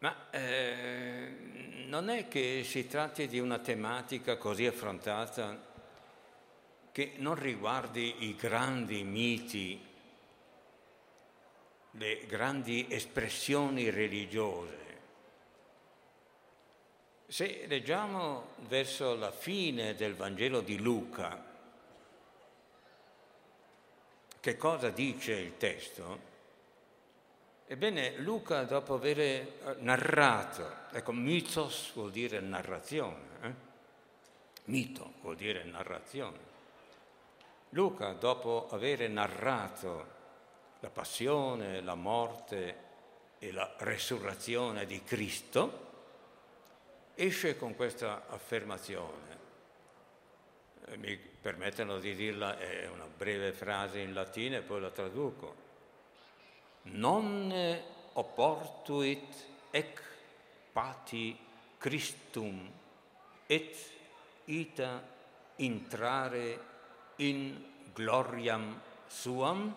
Ma 0.00 0.30
eh, 0.30 1.34
non 1.86 2.10
è 2.10 2.28
che 2.28 2.62
si 2.62 2.86
tratti 2.86 3.26
di 3.26 3.38
una 3.38 3.58
tematica 3.58 4.36
così 4.36 4.66
affrontata 4.66 5.58
che 6.92 7.14
non 7.16 7.34
riguardi 7.34 8.26
i 8.28 8.36
grandi 8.36 9.02
miti, 9.02 9.94
le 11.98 12.26
grandi 12.26 12.86
espressioni 12.90 13.90
religiose. 13.90 14.84
Se 17.26 17.64
leggiamo 17.66 18.48
verso 18.68 19.14
la 19.16 19.30
fine 19.30 19.94
del 19.94 20.14
Vangelo 20.14 20.60
di 20.60 20.78
Luca, 20.78 21.44
che 24.38 24.56
cosa 24.56 24.90
dice 24.90 25.32
il 25.32 25.56
testo? 25.56 26.34
Ebbene, 27.66 28.18
Luca, 28.18 28.62
dopo 28.62 28.94
aver 28.94 29.18
eh, 29.18 29.76
narrato, 29.80 30.70
ecco, 30.92 31.10
mythos 31.10 31.92
vuol 31.94 32.12
dire 32.12 32.38
narrazione, 32.38 33.24
eh? 33.42 33.54
mito 34.66 35.14
vuol 35.20 35.34
dire 35.34 35.64
narrazione. 35.64 36.54
Luca, 37.70 38.12
dopo 38.12 38.68
aver 38.70 39.10
narrato 39.10 40.14
la 40.80 40.90
passione, 40.90 41.80
la 41.80 41.94
morte 41.94 42.84
e 43.38 43.52
la 43.52 43.74
resurrezione 43.78 44.86
di 44.86 45.02
Cristo, 45.02 45.84
esce 47.14 47.56
con 47.56 47.74
questa 47.74 48.26
affermazione. 48.28 49.38
Eh, 50.86 50.96
mi 50.96 51.16
permettono 51.16 51.98
di 51.98 52.14
dirla, 52.14 52.58
è 52.58 52.88
una 52.88 53.06
breve 53.06 53.52
frase 53.52 54.00
in 54.00 54.12
latino 54.12 54.56
e 54.56 54.62
poi 54.62 54.80
la 54.80 54.90
traduco 54.90 55.64
non 56.88 57.50
opportuit 58.14 59.46
ec 59.70 60.02
pati 60.72 61.36
Christum 61.78 62.70
et 63.46 63.74
ita 64.46 65.02
intrare 65.56 66.60
in 67.16 67.64
gloriam 67.92 68.80
suam? 69.06 69.74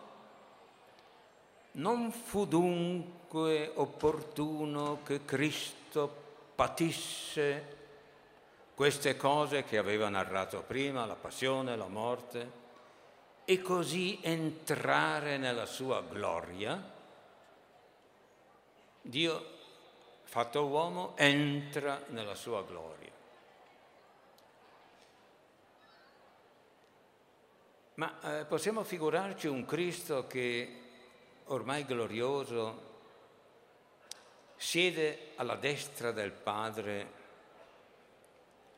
Non 1.72 2.12
fu 2.12 2.46
dunque 2.46 3.72
opportuno 3.76 5.00
che 5.04 5.24
Cristo 5.24 6.28
patisse 6.56 7.78
queste 8.74 9.16
cose 9.16 9.64
che 9.64 9.78
aveva 9.78 10.10
narrato 10.10 10.64
prima, 10.64 11.06
la 11.06 11.16
passione, 11.16 11.76
la 11.76 11.88
morte, 11.88 12.52
e 13.46 13.62
così 13.62 14.20
entrare 14.22 15.38
nella 15.38 15.66
sua 15.66 16.02
gloria? 16.02 16.82
Dio, 19.02 19.46
fatto 20.24 20.66
uomo, 20.66 21.14
entra 21.18 22.02
nella 22.08 22.36
sua 22.36 22.64
gloria. 22.64 23.12
Ma 27.96 28.40
eh, 28.40 28.46
possiamo 28.46 28.84
figurarci 28.84 29.48
un 29.48 29.66
Cristo 29.66 30.26
che 30.26 30.79
ormai 31.50 31.86
glorioso 31.86 32.88
siede 34.56 35.32
alla 35.36 35.56
destra 35.56 36.12
del 36.12 36.32
Padre, 36.32 37.18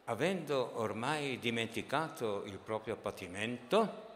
avendo 0.06 0.72
ormai 0.76 1.40
dimenticato 1.40 2.44
il 2.46 2.58
proprio 2.58 2.96
patimento? 2.98 4.10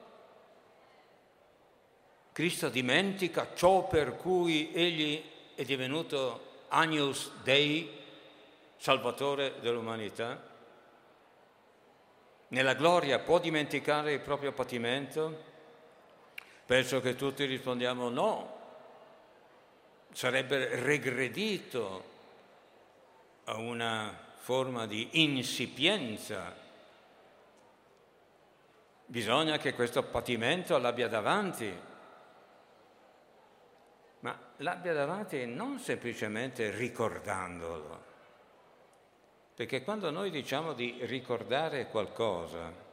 Cristo 2.31 2.69
dimentica 2.69 3.53
ciò 3.55 3.87
per 3.87 4.17
cui 4.17 4.73
egli 4.73 5.23
è 5.55 5.63
divenuto 5.63 6.63
Agnus 6.69 7.31
Dei, 7.43 8.03
Salvatore 8.77 9.59
dell'umanità? 9.61 10.53
Nella 12.49 12.73
gloria 12.73 13.19
può 13.19 13.39
dimenticare 13.39 14.13
il 14.13 14.19
proprio 14.19 14.51
patimento? 14.51 15.53
Penso 16.65 16.99
che 16.99 17.13
tutti 17.15 17.45
rispondiamo 17.45 18.09
no, 18.09 18.59
sarebbe 20.11 20.79
regredito 20.81 22.03
a 23.43 23.57
una 23.57 24.17
forma 24.37 24.87
di 24.87 25.21
insipienza. 25.23 26.55
Bisogna 29.05 29.57
che 29.57 29.75
questo 29.75 30.01
patimento 30.03 30.79
l'abbia 30.79 31.07
davanti, 31.07 31.71
ma 34.21 34.39
l'abbia 34.57 34.93
davanti 34.93 35.45
non 35.45 35.77
semplicemente 35.77 36.71
ricordandolo, 36.71 38.03
perché 39.53 39.83
quando 39.83 40.09
noi 40.09 40.31
diciamo 40.31 40.73
di 40.73 40.97
ricordare 41.01 41.89
qualcosa, 41.89 42.84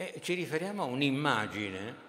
eh, 0.00 0.18
ci 0.22 0.32
riferiamo 0.32 0.82
a 0.82 0.86
un'immagine 0.86 2.08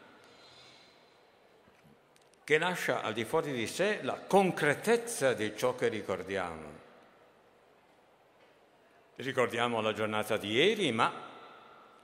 che 2.46 2.58
lascia 2.58 3.02
al 3.02 3.12
di 3.12 3.26
fuori 3.26 3.52
di 3.52 3.68
sé 3.68 4.02
la 4.02 4.18
concretezza 4.18 5.34
di 5.34 5.52
ciò 5.58 5.76
che 5.76 5.90
ricordiamo. 5.90 6.80
Ricordiamo 9.16 9.82
la 9.82 9.92
giornata 9.92 10.38
di 10.38 10.52
ieri, 10.52 10.94
ma 10.94 11.12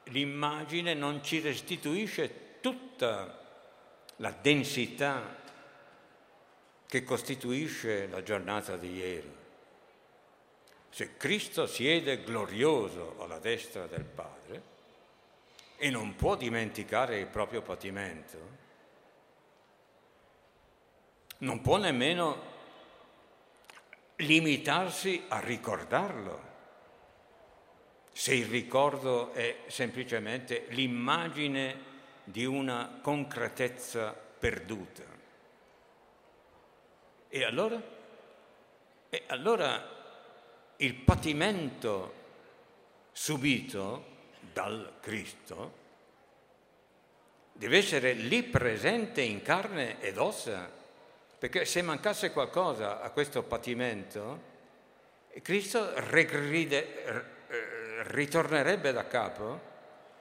l'immagine 0.04 0.94
non 0.94 1.24
ci 1.24 1.40
restituisce 1.40 2.60
tutta 2.60 3.40
la 4.18 4.36
densità 4.42 5.38
che 6.86 7.04
costituisce 7.06 8.08
la 8.08 8.22
giornata 8.24 8.76
di 8.76 8.94
ieri. 8.94 9.36
Se 10.90 11.16
Cristo 11.16 11.66
siede 11.66 12.24
glorioso 12.24 13.16
alla 13.20 13.40
destra 13.40 13.88
del 13.88 14.04
Padre 14.04 14.76
e 15.78 15.90
non 15.90 16.16
può 16.16 16.36
dimenticare 16.36 17.20
il 17.20 17.28
proprio 17.28 17.62
patimento, 17.62 18.38
non 21.40 21.62
può 21.62 21.78
nemmeno 21.78 22.56
limitarsi 24.18 25.24
a 25.28 25.40
ricordarlo, 25.40 26.46
se 28.12 28.34
il 28.34 28.48
ricordo 28.48 29.32
è 29.34 29.60
semplicemente 29.68 30.66
l'immagine 30.70 31.86
di 32.24 32.46
una 32.46 33.00
concretezza 33.02 34.12
perduta. 34.12 35.04
E 37.30 37.44
allora? 37.44 37.80
E 39.10 39.24
allora 39.28 39.96
il 40.78 40.96
patimento 40.96 42.14
subito 43.12 44.16
dal 44.58 44.94
Cristo 45.02 45.86
deve 47.54 47.78
essere 47.78 48.14
lì 48.14 48.42
presente 48.42 49.22
in 49.22 49.44
carne 49.44 50.02
ed 50.02 50.18
ossa 50.18 50.68
perché 51.38 51.64
se 51.66 51.84
mancasse 51.84 52.32
qualcosa 52.32 53.00
a 53.00 53.12
questo 53.12 53.44
patimento, 53.44 54.56
Cristo 55.44 55.92
regride, 56.10 57.06
eh, 57.06 58.04
ritornerebbe 58.06 58.92
da 58.92 59.06
capo, 59.06 59.60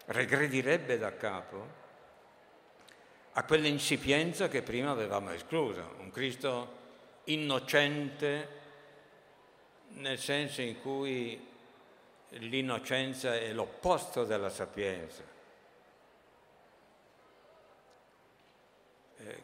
regredirebbe 0.05 0.99
da 0.99 1.17
capo 1.17 1.85
a 3.33 3.43
quell'insipienza 3.43 4.49
che 4.49 4.61
prima 4.61 4.91
avevamo 4.91 5.31
escluso, 5.31 5.95
un 6.01 6.11
Cristo 6.11 6.85
innocente 7.25 8.49
nel 9.95 10.19
senso 10.19 10.61
in 10.61 10.79
cui 10.83 11.55
l'innocenza 12.31 13.35
è 13.35 13.53
l'opposto 13.53 14.25
della 14.25 14.51
sapienza. 14.51 15.23
Eh, 19.19 19.43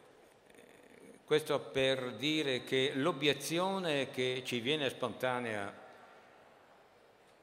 questo 1.25 1.59
per 1.59 2.13
dire 2.13 2.63
che 2.63 2.91
l'obiezione 2.95 4.11
che 4.11 4.43
ci 4.45 4.59
viene 4.59 4.89
spontanea, 4.89 5.81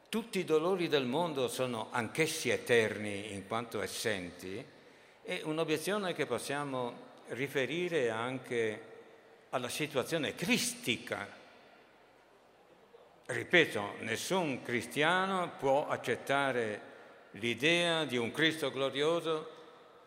tutti 0.09 0.41
i 0.41 0.45
dolori 0.45 0.89
del 0.89 1.07
mondo 1.07 1.49
sono 1.49 1.89
anch'essi 1.91 2.51
eterni 2.51 3.33
in 3.33 3.47
quanto 3.47 3.81
essenti, 3.81 4.65
è 5.23 5.41
un'obiezione 5.45 6.15
che 6.15 6.27
possiamo 6.27 7.09
riferire 7.29 8.11
anche 8.11 8.89
alla 9.51 9.69
situazione 9.69 10.35
cristica. 10.35 11.40
Ripeto, 13.33 13.95
nessun 14.01 14.61
cristiano 14.61 15.53
può 15.57 15.87
accettare 15.87 16.81
l'idea 17.33 18.05
di 18.05 18.17
un 18.17 18.33
Cristo 18.33 18.73
glorioso 18.73 19.59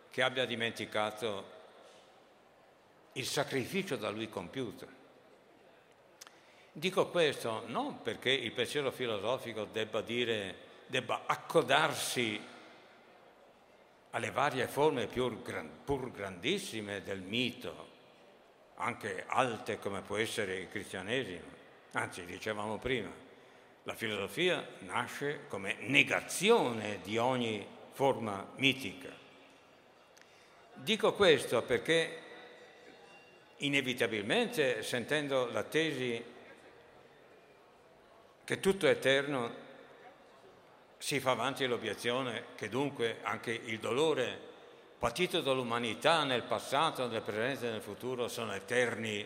che 0.10 0.22
abbia 0.22 0.44
dimenticato 0.44 1.52
il 3.14 3.26
sacrificio 3.26 3.96
da 3.96 4.10
lui 4.10 4.28
compiuto. 4.28 4.88
Dico 6.74 7.08
questo 7.08 7.64
non 7.68 8.02
perché 8.02 8.30
il 8.30 8.52
pensiero 8.52 8.92
filosofico 8.92 9.64
debba 9.72 10.02
dire, 10.02 10.56
debba 10.88 11.22
accodarsi 11.26 12.46
alle 14.10 14.32
varie 14.32 14.68
forme 14.68 15.08
pur, 15.08 16.12
grandissime 16.12 17.02
del 17.04 17.22
mito, 17.22 17.88
anche 18.76 19.24
alte 19.26 19.80
come 19.80 20.02
può 20.02 20.18
essere 20.18 20.58
il 20.58 20.68
cristianesimo. 20.68 21.63
Anzi, 21.96 22.26
dicevamo 22.26 22.80
prima, 22.80 23.12
la 23.84 23.94
filosofia 23.94 24.68
nasce 24.80 25.42
come 25.48 25.76
negazione 25.82 27.00
di 27.04 27.20
ogni 27.20 27.64
forma 27.92 28.50
mitica. 28.56 29.10
Dico 30.74 31.14
questo 31.14 31.62
perché 31.62 32.18
inevitabilmente 33.58 34.82
sentendo 34.82 35.46
la 35.52 35.62
tesi 35.62 36.24
che 38.44 38.60
tutto 38.60 38.88
è 38.88 38.90
eterno, 38.90 39.62
si 40.98 41.20
fa 41.20 41.32
avanti 41.32 41.68
l'obiezione 41.68 42.46
che 42.56 42.70
dunque 42.70 43.20
anche 43.22 43.52
il 43.52 43.78
dolore 43.78 44.52
patito 44.98 45.42
dall'umanità 45.42 46.24
nel 46.24 46.44
passato, 46.44 47.08
nel 47.08 47.22
presente 47.22 47.68
e 47.68 47.72
nel 47.72 47.82
futuro 47.82 48.28
sono 48.28 48.54
eterni 48.54 49.24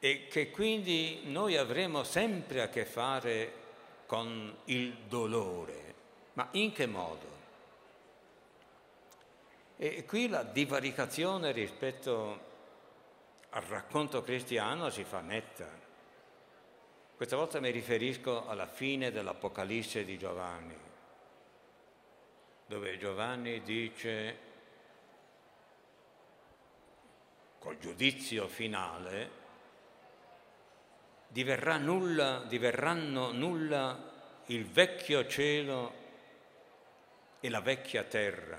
e 0.00 0.26
che 0.28 0.50
quindi 0.50 1.20
noi 1.24 1.58
avremo 1.58 2.04
sempre 2.04 2.62
a 2.62 2.68
che 2.68 2.86
fare 2.86 3.52
con 4.06 4.56
il 4.64 4.96
dolore. 5.06 5.94
Ma 6.32 6.48
in 6.52 6.72
che 6.72 6.86
modo? 6.86 7.38
E 9.76 10.04
qui 10.06 10.28
la 10.28 10.42
divaricazione 10.42 11.52
rispetto 11.52 12.48
al 13.50 13.62
racconto 13.62 14.22
cristiano 14.22 14.88
si 14.88 15.04
fa 15.04 15.20
netta. 15.20 15.68
Questa 17.14 17.36
volta 17.36 17.60
mi 17.60 17.70
riferisco 17.70 18.46
alla 18.48 18.66
fine 18.66 19.10
dell'Apocalisse 19.10 20.04
di 20.06 20.16
Giovanni, 20.16 20.76
dove 22.64 22.96
Giovanni 22.96 23.62
dice, 23.62 24.38
col 27.58 27.78
giudizio 27.78 28.48
finale, 28.48 29.39
diverrà 31.30 31.76
nulla, 31.76 32.42
diverranno 32.48 33.30
nulla 33.30 34.08
il 34.46 34.66
vecchio 34.66 35.26
cielo 35.28 35.94
e 37.38 37.48
la 37.48 37.60
vecchia 37.60 38.02
terra, 38.02 38.58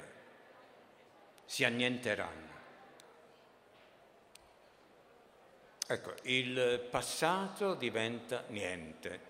si 1.43 1.65
annienteranno. 1.65 2.49
Ecco, 5.85 6.13
il 6.23 6.87
passato 6.89 7.73
diventa 7.73 8.45
niente. 8.47 9.29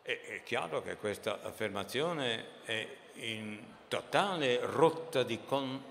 E, 0.00 0.22
è 0.22 0.42
chiaro 0.42 0.80
che 0.80 0.96
questa 0.96 1.42
affermazione 1.42 2.62
è 2.64 2.96
in 3.16 3.62
totale 3.88 4.58
rotta 4.60 5.22
di, 5.22 5.44
con, 5.44 5.84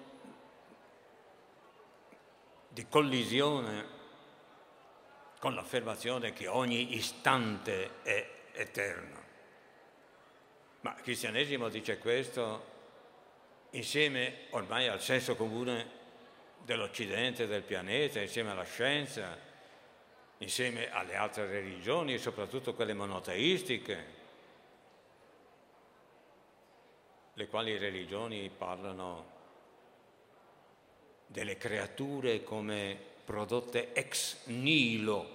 di 2.67 2.88
collisione 2.88 4.02
con 5.43 5.56
l'affermazione 5.56 6.32
che 6.32 6.47
ogni 6.47 6.95
istante 6.95 8.01
è 8.03 8.29
eterno. 8.53 9.21
Ma 10.79 10.95
il 10.95 11.01
cristianesimo 11.01 11.67
dice 11.67 11.97
questo 11.97 12.71
insieme 13.71 14.45
ormai 14.51 14.88
al 14.88 15.01
senso 15.01 15.36
comune 15.36 15.86
dell'Occidente, 16.63 17.45
del 17.45 17.63
pianeta, 17.63 18.21
insieme 18.21 18.51
alla 18.51 18.63
scienza, 18.63 19.38
insieme 20.38 20.89
alle 20.89 21.15
altre 21.15 21.45
religioni, 21.47 22.17
soprattutto 22.19 22.73
quelle 22.73 22.93
monoteistiche, 22.93 24.06
le 27.34 27.47
quali 27.49 27.77
religioni 27.77 28.49
parlano 28.49 29.32
delle 31.27 31.58
creature 31.58 32.45
come 32.45 33.12
prodotte 33.23 33.93
ex 33.93 34.45
nihilo, 34.45 35.32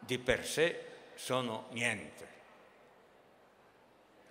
di 0.00 0.18
per 0.18 0.44
sé 0.44 0.84
sono 1.14 1.66
niente. 1.70 2.28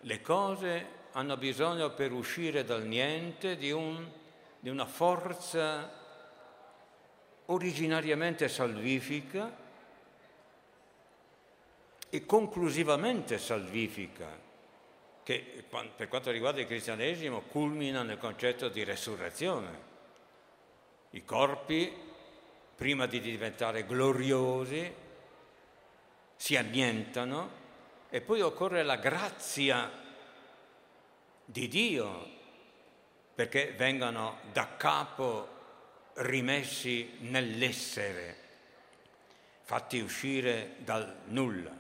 Le 0.01 0.21
cose 0.21 0.97
hanno 1.13 1.37
bisogno 1.37 1.91
per 1.91 2.11
uscire 2.11 2.63
dal 2.63 2.83
niente 2.83 3.55
di 3.57 3.71
un 3.71 4.17
di 4.59 4.69
una 4.69 4.85
forza 4.85 5.97
originariamente 7.45 8.47
salvifica 8.49 9.67
e 12.09 12.25
conclusivamente 12.25 13.37
salvifica, 13.37 14.27
che 15.23 15.63
per 15.95 16.07
quanto 16.07 16.31
riguarda 16.31 16.59
il 16.59 16.67
cristianesimo 16.67 17.41
culmina 17.41 18.03
nel 18.03 18.17
concetto 18.17 18.67
di 18.67 18.83
resurrezione. 18.83 19.87
I 21.11 21.23
corpi, 21.23 21.91
prima 22.75 23.05
di 23.05 23.19
diventare 23.21 23.85
gloriosi, 23.85 24.93
si 26.39 26.55
annientano 26.55 27.51
e 28.09 28.21
poi 28.21 28.39
occorre 28.39 28.81
la 28.83 28.95
grazia 28.95 29.91
di 31.43 31.67
Dio 31.67 32.37
perché 33.35 33.73
vengano 33.73 34.39
da 34.53 34.77
capo 34.77 35.57
rimessi 36.13 37.17
nell'essere, 37.19 38.37
fatti 39.63 39.99
uscire 39.99 40.75
dal 40.77 41.23
nulla. 41.25 41.75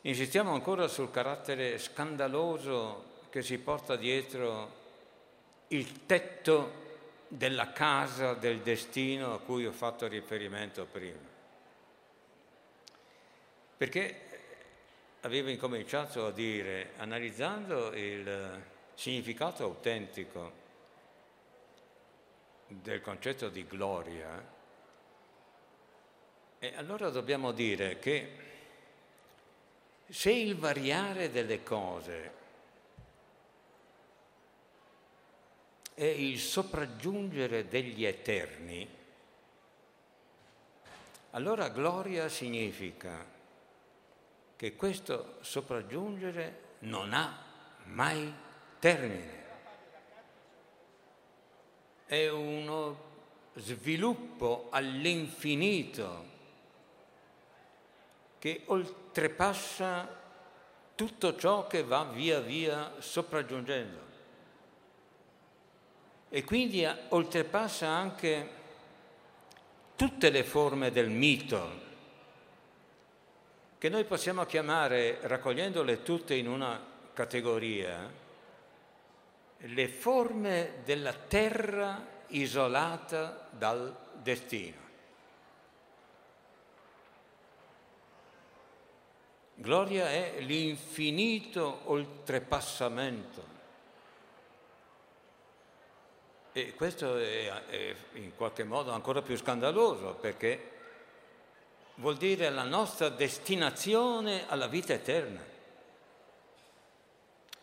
Insistiamo 0.00 0.52
ancora 0.52 0.88
sul 0.88 1.12
carattere 1.12 1.78
scandaloso 1.78 3.22
che 3.30 3.40
si 3.40 3.56
porta 3.58 3.94
dietro 3.94 4.82
il 5.68 6.06
tetto 6.06 6.82
della 7.28 7.70
casa 7.70 8.34
del 8.34 8.62
destino 8.62 9.34
a 9.34 9.38
cui 9.38 9.64
ho 9.64 9.72
fatto 9.72 10.08
riferimento 10.08 10.86
prima. 10.86 11.33
Perché 13.84 14.18
avevo 15.20 15.50
incominciato 15.50 16.24
a 16.24 16.32
dire, 16.32 16.92
analizzando 16.96 17.92
il 17.92 18.64
significato 18.94 19.62
autentico 19.62 20.52
del 22.68 23.02
concetto 23.02 23.50
di 23.50 23.66
gloria, 23.66 24.52
e 26.58 26.72
allora 26.76 27.10
dobbiamo 27.10 27.52
dire 27.52 27.98
che 27.98 28.32
se 30.08 30.32
il 30.32 30.56
variare 30.56 31.30
delle 31.30 31.62
cose 31.62 32.32
è 35.92 36.04
il 36.04 36.38
sopraggiungere 36.38 37.68
degli 37.68 38.06
eterni, 38.06 38.88
allora 41.32 41.68
gloria 41.68 42.30
significa 42.30 43.33
che 44.56 44.76
questo 44.76 45.36
sopraggiungere 45.40 46.60
non 46.80 47.12
ha 47.12 47.42
mai 47.84 48.32
termine. 48.78 49.42
È 52.06 52.28
uno 52.28 53.12
sviluppo 53.54 54.68
all'infinito 54.70 56.32
che 58.38 58.62
oltrepassa 58.66 60.22
tutto 60.94 61.36
ciò 61.36 61.66
che 61.66 61.82
va 61.82 62.04
via 62.04 62.40
via 62.40 62.92
sopraggiungendo 62.98 64.04
e 66.28 66.42
quindi 66.42 66.84
oltrepassa 67.10 67.88
anche 67.88 68.50
tutte 69.94 70.30
le 70.30 70.42
forme 70.42 70.90
del 70.90 71.08
mito 71.08 71.80
che 73.84 73.90
noi 73.90 74.04
possiamo 74.04 74.46
chiamare, 74.46 75.18
raccogliendole 75.20 76.02
tutte 76.02 76.34
in 76.34 76.48
una 76.48 76.82
categoria, 77.12 78.10
le 79.58 79.88
forme 79.88 80.76
della 80.86 81.12
terra 81.12 82.22
isolata 82.28 83.46
dal 83.50 83.94
destino. 84.22 84.78
Gloria 89.56 90.08
è 90.08 90.36
l'infinito 90.38 91.80
oltrepassamento. 91.84 93.44
E 96.52 96.72
questo 96.72 97.18
è, 97.18 97.52
è, 97.66 97.94
in 98.14 98.34
qualche 98.34 98.64
modo 98.64 98.92
ancora 98.92 99.20
più 99.20 99.36
scandaloso 99.36 100.14
perché 100.14 100.73
vuol 101.96 102.16
dire 102.16 102.50
la 102.50 102.64
nostra 102.64 103.08
destinazione 103.08 104.48
alla 104.48 104.66
vita 104.66 104.92
eterna. 104.92 105.52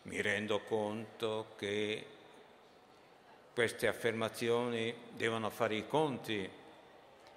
Mi 0.02 0.20
rendo 0.20 0.60
conto 0.60 1.52
che 1.56 2.06
queste 3.52 3.86
affermazioni 3.86 4.94
devono 5.10 5.50
fare 5.50 5.74
i 5.74 5.86
conti, 5.86 6.50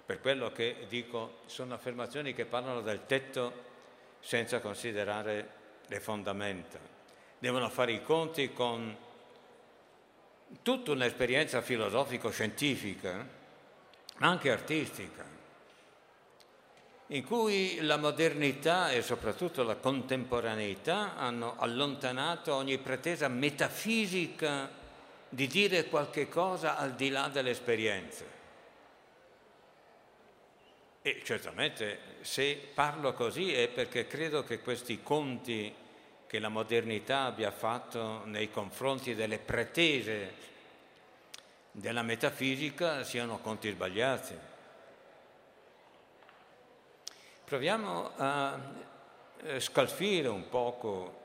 per 0.06 0.20
quello 0.20 0.50
che 0.52 0.86
dico 0.88 1.40
sono 1.46 1.74
affermazioni 1.74 2.32
che 2.32 2.46
parlano 2.46 2.80
del 2.80 3.04
tetto 3.06 3.64
senza 4.20 4.60
considerare 4.60 5.48
le 5.86 6.00
fondamenta. 6.00 6.78
Devono 7.38 7.68
fare 7.68 7.92
i 7.92 8.02
conti 8.02 8.52
con 8.52 8.96
tutta 10.62 10.90
un'esperienza 10.92 11.60
filosofico-scientifica, 11.60 13.28
ma 14.16 14.26
anche 14.26 14.50
artistica, 14.50 15.35
in 17.08 17.24
cui 17.24 17.80
la 17.82 17.96
modernità 17.96 18.90
e 18.90 19.00
soprattutto 19.00 19.62
la 19.62 19.76
contemporaneità 19.76 21.16
hanno 21.16 21.54
allontanato 21.58 22.54
ogni 22.54 22.78
pretesa 22.78 23.28
metafisica 23.28 24.68
di 25.28 25.46
dire 25.46 25.84
qualche 25.84 26.28
cosa 26.28 26.76
al 26.76 26.94
di 26.94 27.08
là 27.10 27.28
dell'esperienza. 27.28 28.24
E 31.02 31.20
certamente 31.22 31.98
se 32.22 32.70
parlo 32.74 33.12
così 33.12 33.52
è 33.52 33.68
perché 33.68 34.08
credo 34.08 34.42
che 34.42 34.60
questi 34.60 35.00
conti 35.02 35.72
che 36.26 36.38
la 36.40 36.48
modernità 36.48 37.26
abbia 37.26 37.52
fatto 37.52 38.22
nei 38.24 38.50
confronti 38.50 39.14
delle 39.14 39.38
pretese 39.38 40.34
della 41.70 42.02
metafisica 42.02 43.04
siano 43.04 43.38
conti 43.38 43.70
sbagliati. 43.70 44.54
Proviamo 47.46 48.10
a 48.16 48.58
eh, 49.44 49.60
scalfire 49.60 50.26
un 50.26 50.48
poco 50.48 51.20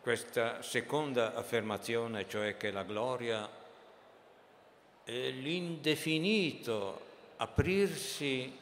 questa 0.00 0.62
seconda 0.62 1.32
affermazione, 1.32 2.28
cioè 2.28 2.56
che 2.56 2.72
la 2.72 2.82
gloria 2.82 3.48
è 5.04 5.30
l'indefinito 5.30 7.00
aprirsi 7.36 8.52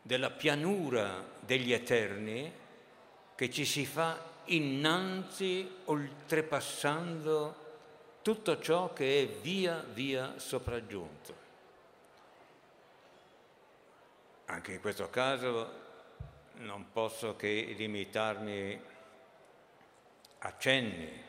della 0.00 0.30
pianura 0.30 1.24
degli 1.40 1.72
eterni 1.72 2.52
che 3.34 3.50
ci 3.50 3.64
si 3.64 3.84
fa 3.84 4.16
innanzi 4.44 5.68
oltrepassando 5.86 7.62
tutto 8.22 8.60
ciò 8.60 8.92
che 8.92 9.22
è 9.22 9.26
via 9.26 9.84
via 9.92 10.34
sopraggiunto. 10.36 11.43
Anche 14.46 14.72
in 14.72 14.80
questo 14.80 15.08
caso 15.08 15.82
non 16.56 16.90
posso 16.92 17.34
che 17.36 17.74
limitarmi 17.76 18.80
a 20.38 20.54
cenni. 20.58 21.22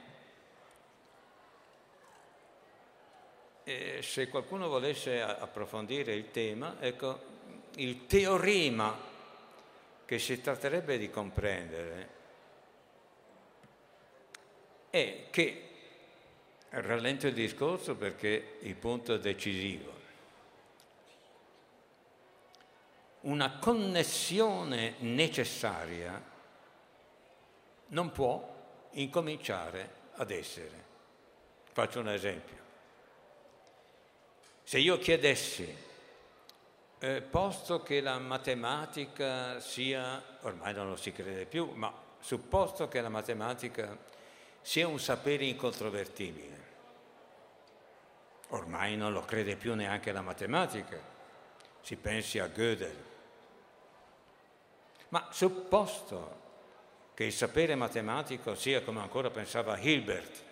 E 3.63 4.01
se 4.01 4.27
qualcuno 4.27 4.67
volesse 4.67 5.21
approfondire 5.21 6.13
il 6.13 6.29
tema, 6.29 6.75
ecco, 6.79 7.33
il 7.75 8.05
teorema 8.05 9.13
che 10.05 10.19
si 10.19 10.39
tratterebbe 10.39 10.97
di 10.97 11.09
comprendere 11.09 12.09
è 14.89 15.25
che, 15.31 15.69
rallento 16.69 17.27
il 17.27 17.33
discorso 17.33 17.95
perché 17.95 18.57
il 18.61 18.75
punto 18.75 19.15
è 19.15 19.19
decisivo, 19.19 19.93
una 23.25 23.57
connessione 23.57 24.95
necessaria 24.99 26.21
non 27.87 28.11
può 28.11 28.53
incominciare 28.91 29.89
ad 30.15 30.31
essere. 30.31 30.83
Faccio 31.71 31.99
un 31.99 32.09
esempio. 32.09 32.63
Se 34.63 34.79
io 34.79 34.97
chiedessi, 34.97 35.75
eh, 36.99 37.21
posto 37.21 37.83
che 37.83 38.01
la 38.01 38.17
matematica 38.17 39.59
sia, 39.59 40.23
ormai 40.41 40.73
non 40.73 40.89
lo 40.89 40.95
si 40.95 41.11
crede 41.11 41.45
più, 41.45 41.71
ma 41.73 41.93
supposto 42.19 42.87
che 42.87 43.01
la 43.01 43.09
matematica 43.09 43.97
sia 44.61 44.87
un 44.87 44.99
sapere 44.99 45.45
incontrovertibile, 45.45 46.63
ormai 48.49 48.95
non 48.95 49.13
lo 49.13 49.21
crede 49.21 49.55
più 49.55 49.75
neanche 49.75 50.11
la 50.11 50.21
matematica, 50.21 50.99
si 51.81 51.95
pensi 51.97 52.39
a 52.39 52.47
Gödel, 52.47 53.13
ma 55.15 55.29
supposto 55.31 56.43
che 57.13 57.23
il 57.23 57.31
sapere 57.31 57.75
matematico 57.75 58.53
sia, 58.53 58.81
come 58.81 58.99
ancora 58.99 59.29
pensava 59.29 59.77
Hilbert, 59.77 60.43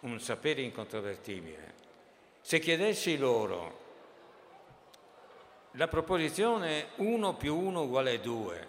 un 0.00 0.18
sapere 0.18 0.62
incontrovertibile, 0.62 1.74
se 2.40 2.58
chiedessi 2.58 3.16
loro 3.16 3.78
la 5.72 5.86
proposizione 5.86 6.88
1 6.96 7.34
più 7.34 7.56
1 7.56 7.80
uguale 7.80 8.18
2 8.18 8.66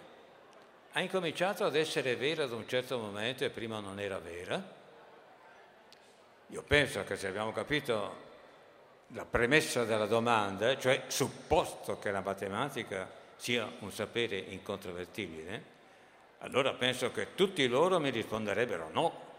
ha 0.92 1.00
incominciato 1.00 1.64
ad 1.64 1.74
essere 1.74 2.14
vera 2.14 2.44
ad 2.44 2.52
un 2.52 2.68
certo 2.68 2.98
momento 2.98 3.42
e 3.42 3.50
prima 3.50 3.80
non 3.80 3.98
era 3.98 4.20
vera? 4.20 4.62
Io 6.46 6.62
penso 6.62 7.02
che 7.02 7.16
se 7.16 7.26
abbiamo 7.26 7.50
capito 7.50 8.30
la 9.08 9.24
premessa 9.24 9.82
della 9.82 10.06
domanda, 10.06 10.78
cioè 10.78 11.06
supposto 11.08 11.98
che 11.98 12.12
la 12.12 12.20
matematica 12.20 13.21
sia 13.42 13.68
un 13.80 13.90
sapere 13.90 14.36
incontrovertibile, 14.36 15.64
allora 16.38 16.74
penso 16.74 17.10
che 17.10 17.34
tutti 17.34 17.66
loro 17.66 17.98
mi 17.98 18.10
risponderebbero 18.10 18.90
no. 18.92 19.30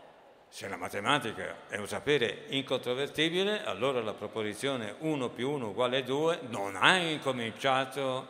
Se 0.50 0.68
la 0.68 0.76
matematica 0.76 1.70
è 1.70 1.78
un 1.78 1.88
sapere 1.88 2.48
incontrovertibile, 2.50 3.64
allora 3.64 4.02
la 4.02 4.14
proposizione 4.14 4.96
1 5.00 5.30
più 5.30 5.52
1 5.52 5.68
uguale 5.70 6.04
2 6.04 6.40
non 6.50 6.76
ha 6.76 6.98
incominciato 6.98 8.28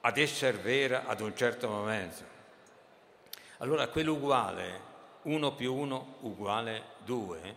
ad 0.00 0.16
essere 0.16 0.56
vera 0.56 1.04
ad 1.04 1.20
un 1.20 1.36
certo 1.36 1.68
momento. 1.68 2.24
Allora 3.58 3.86
quell'uguale, 3.88 4.80
1 5.24 5.52
più 5.56 5.74
1 5.74 6.16
uguale 6.20 6.84
2, 7.04 7.56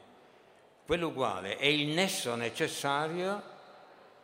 quell'uguale 0.86 1.56
è 1.56 1.68
il 1.68 1.88
nesso 1.88 2.36
necessario 2.36 3.42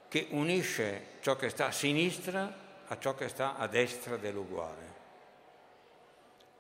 che 0.10 0.28
unisce 0.32 1.06
ciò 1.22 1.38
che 1.38 1.48
sta 1.48 1.68
a 1.68 1.72
sinistra 1.72 2.68
a 2.92 2.98
ciò 2.98 3.16
che 3.16 3.28
sta 3.28 3.56
a 3.56 3.68
destra 3.68 4.18
dell'uguale. 4.18 4.98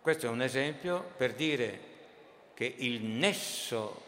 Questo 0.01 0.27
è 0.27 0.29
un 0.29 0.41
esempio 0.41 1.11
per 1.17 1.33
dire 1.33 1.87
che 2.53 2.73
il 2.77 3.01
nesso, 3.03 4.03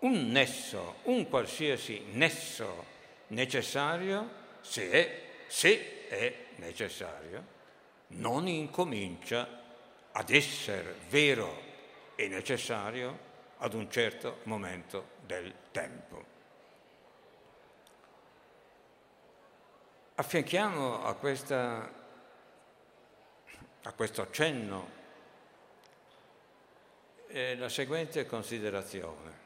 un 0.00 0.30
nesso, 0.30 0.96
un 1.04 1.28
qualsiasi 1.28 2.04
nesso 2.12 2.84
necessario, 3.28 4.44
se 4.60 4.90
è, 4.90 5.22
se 5.46 6.08
è 6.08 6.34
necessario, 6.56 7.54
non 8.08 8.46
incomincia 8.46 9.62
ad 10.12 10.30
essere 10.30 10.94
vero 11.08 11.62
e 12.14 12.28
necessario 12.28 13.18
ad 13.58 13.74
un 13.74 13.90
certo 13.90 14.38
momento 14.44 15.08
del 15.26 15.52
tempo. 15.72 16.35
Affianchiamo 20.18 21.04
a, 21.04 21.12
questa, 21.12 21.92
a 23.82 23.92
questo 23.92 24.22
accenno 24.22 24.88
eh, 27.26 27.54
la 27.58 27.68
seguente 27.68 28.24
considerazione. 28.24 29.44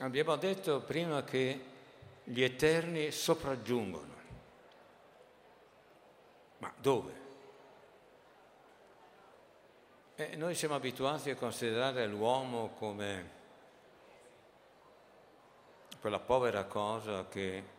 Abbiamo 0.00 0.36
detto 0.36 0.82
prima 0.82 1.24
che 1.24 1.64
gli 2.24 2.42
eterni 2.42 3.10
sopraggiungono. 3.10 4.14
Ma 6.58 6.70
dove? 6.76 7.20
Eh, 10.16 10.36
noi 10.36 10.54
siamo 10.54 10.74
abituati 10.74 11.30
a 11.30 11.36
considerare 11.36 12.06
l'uomo 12.06 12.74
come 12.78 13.30
quella 16.00 16.20
povera 16.20 16.64
cosa 16.64 17.26
che 17.28 17.75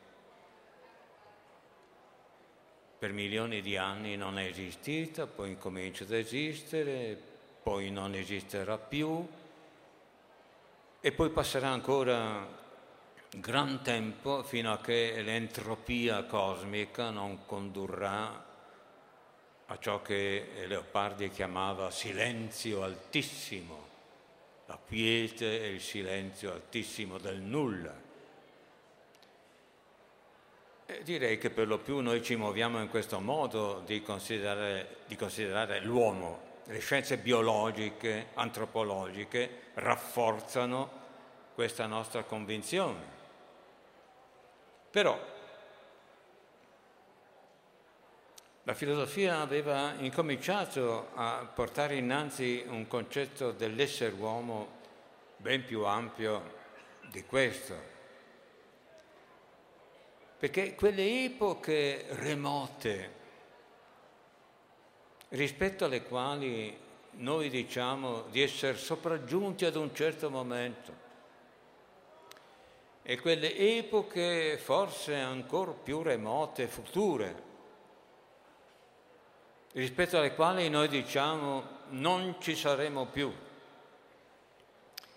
per 2.98 3.12
milioni 3.12 3.62
di 3.62 3.78
anni 3.78 4.16
non 4.16 4.40
è 4.40 4.46
esistita, 4.46 5.28
poi 5.28 5.50
incomincia 5.50 6.04
ad 6.04 6.12
esistere, 6.12 7.20
poi 7.62 7.92
non 7.92 8.16
esisterà 8.16 8.78
più 8.78 9.28
e 11.00 11.12
poi 11.12 11.30
passerà 11.30 11.70
ancora 11.70 12.48
gran 13.30 13.82
tempo 13.84 14.42
fino 14.42 14.72
a 14.72 14.80
che 14.80 15.22
l'entropia 15.22 16.24
cosmica 16.24 17.12
non 17.12 17.46
condurrà 17.46 18.46
a 19.70 19.78
ciò 19.80 20.02
che 20.02 20.66
Leopardi 20.66 21.30
chiamava 21.30 21.92
silenzio 21.92 22.84
altissimo, 22.84 23.86
la 24.66 24.80
quiete 24.84 25.62
e 25.62 25.74
il 25.74 25.82
silenzio 25.82 26.54
altissimo 26.54 27.18
del 27.18 27.42
nulla. 27.42 28.07
E 30.90 31.04
direi 31.04 31.38
che 31.38 31.50
per 31.50 31.68
lo 31.68 31.80
più 31.80 32.00
noi 32.00 32.24
ci 32.24 32.36
muoviamo 32.36 32.82
in 32.82 32.88
questo 32.88 33.20
modo 33.20 33.84
di 33.86 34.02
considerare, 34.02 35.00
di 35.06 35.16
considerare 35.16 35.82
l'uomo. 35.82 36.46
Le 36.64 36.80
scienze 36.80 37.18
biologiche, 37.18 38.28
antropologiche 38.34 39.64
rafforzano 39.76 40.90
questa 41.54 41.86
nostra 41.88 42.24
convinzione. 42.24 43.16
Però 44.90 45.36
La 48.68 48.74
filosofia 48.74 49.40
aveva 49.40 49.94
incominciato 50.00 51.12
a 51.14 51.50
portare 51.56 51.96
innanzi 51.96 52.66
un 52.68 52.86
concetto 52.86 53.54
dell'essere 53.54 54.14
uomo 54.14 54.68
ben 55.38 55.64
più 55.64 55.86
ampio 55.86 56.56
di 57.10 57.24
questo, 57.24 57.76
perché 60.38 60.76
quelle 60.76 61.24
epoche 61.26 62.06
remote 62.10 63.16
rispetto 65.30 65.86
alle 65.86 66.04
quali 66.04 66.78
noi 67.12 67.50
diciamo 67.50 68.24
di 68.30 68.42
essere 68.42 68.78
sopraggiunti 68.78 69.66
ad 69.66 69.76
un 69.76 69.94
certo 69.96 70.30
momento, 70.30 71.06
e 73.02 73.20
quelle 73.20 73.56
epoche 73.56 74.58
forse 74.58 75.16
ancora 75.16 75.72
più 75.72 76.02
remote, 76.02 76.68
future, 76.68 77.44
rispetto 79.72 80.18
alle 80.18 80.36
quali 80.36 80.70
noi 80.70 80.88
diciamo 80.88 81.76
non 81.90 82.36
ci 82.40 82.54
saremo 82.54 83.06
più. 83.06 83.34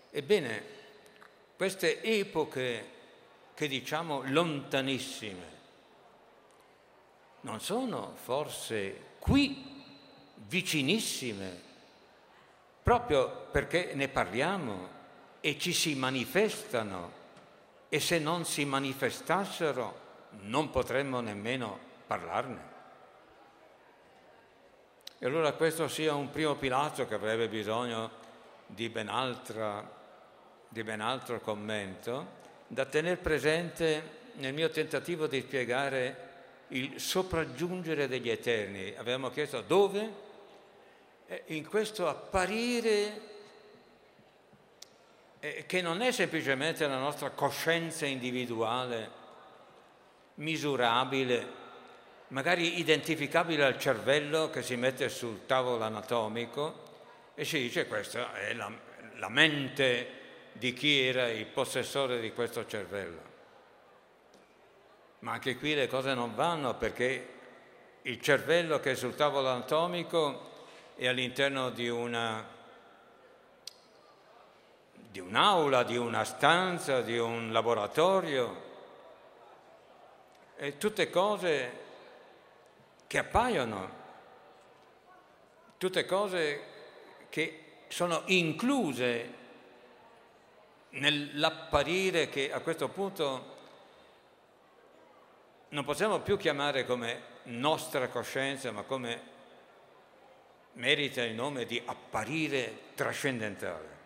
Ebbene, 0.09 0.63
queste 1.57 2.01
epoche 2.01 2.99
che 3.61 3.67
diciamo 3.67 4.23
lontanissime 4.25 5.59
non 7.41 7.59
sono 7.59 8.13
forse 8.15 9.09
qui 9.19 9.83
vicinissime, 10.47 11.61
proprio 12.81 13.29
perché 13.51 13.91
ne 13.93 14.07
parliamo 14.07 14.89
e 15.41 15.59
ci 15.59 15.73
si 15.73 15.93
manifestano 15.93 17.11
e 17.87 17.99
se 17.99 18.17
non 18.17 18.45
si 18.45 18.65
manifestassero 18.65 19.99
non 20.39 20.71
potremmo 20.71 21.19
nemmeno 21.19 21.77
parlarne. 22.07 22.69
E 25.19 25.25
allora 25.27 25.53
questo 25.53 25.87
sia 25.87 26.15
un 26.15 26.31
primo 26.31 26.55
pilastro 26.55 27.05
che 27.05 27.13
avrebbe 27.13 27.47
bisogno 27.47 28.09
di 28.65 28.89
ben, 28.89 29.07
altra, 29.07 29.87
di 30.67 30.83
ben 30.83 30.99
altro 30.99 31.39
commento, 31.39 32.39
da 32.71 32.85
tenere 32.85 33.17
presente 33.17 34.19
nel 34.35 34.53
mio 34.53 34.69
tentativo 34.69 35.27
di 35.27 35.41
spiegare 35.41 36.29
il 36.69 37.01
sopraggiungere 37.01 38.07
degli 38.07 38.29
eterni. 38.29 38.93
Avevamo 38.95 39.29
chiesto 39.29 39.59
dove? 39.59 40.29
In 41.47 41.67
questo 41.67 42.07
apparire 42.07 43.29
che 45.65 45.81
non 45.81 46.01
è 46.01 46.11
semplicemente 46.11 46.87
la 46.87 46.97
nostra 46.97 47.31
coscienza 47.31 48.05
individuale, 48.05 49.09
misurabile, 50.35 51.59
magari 52.29 52.79
identificabile 52.79 53.65
al 53.65 53.77
cervello 53.77 54.49
che 54.49 54.63
si 54.63 54.77
mette 54.77 55.09
sul 55.09 55.45
tavolo 55.45 55.83
anatomico 55.83 56.83
e 57.35 57.43
si 57.43 57.59
dice 57.59 57.85
questa 57.85 58.33
è 58.33 58.53
la, 58.53 58.71
la 59.15 59.29
mente 59.29 60.19
di 60.53 60.73
chi 60.73 61.01
era 61.01 61.29
il 61.29 61.45
possessore 61.45 62.19
di 62.19 62.31
questo 62.33 62.65
cervello. 62.65 63.29
Ma 65.19 65.33
anche 65.33 65.57
qui 65.57 65.75
le 65.75 65.87
cose 65.87 66.13
non 66.13 66.33
vanno 66.35 66.75
perché 66.75 67.27
il 68.03 68.19
cervello 68.21 68.79
che 68.79 68.91
è 68.91 68.95
sul 68.95 69.15
tavolo 69.15 69.49
anatomico 69.49 70.49
è 70.95 71.07
all'interno 71.07 71.69
di 71.69 71.87
una 71.89 72.59
di 75.11 75.19
un'aula, 75.19 75.83
di 75.83 75.97
una 75.97 76.23
stanza, 76.23 77.01
di 77.01 77.17
un 77.17 77.51
laboratorio, 77.51 78.69
e 80.55 80.77
tutte 80.77 81.09
cose 81.09 81.79
che 83.07 83.17
appaiono, 83.17 83.89
tutte 85.77 86.05
cose 86.05 86.63
che 87.27 87.63
sono 87.89 88.21
incluse 88.27 89.39
nell'apparire 90.91 92.29
che 92.29 92.51
a 92.51 92.59
questo 92.59 92.89
punto 92.89 93.57
non 95.69 95.83
possiamo 95.83 96.19
più 96.19 96.37
chiamare 96.37 96.85
come 96.85 97.21
nostra 97.43 98.09
coscienza, 98.09 98.71
ma 98.71 98.83
come 98.83 99.29
merita 100.73 101.23
il 101.23 101.33
nome 101.33 101.65
di 101.65 101.81
apparire 101.85 102.93
trascendentale. 102.95 103.99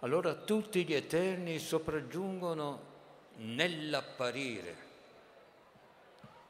Allora 0.00 0.34
tutti 0.34 0.84
gli 0.84 0.94
eterni 0.94 1.58
sopraggiungono 1.58 2.86
nell'apparire 3.36 4.86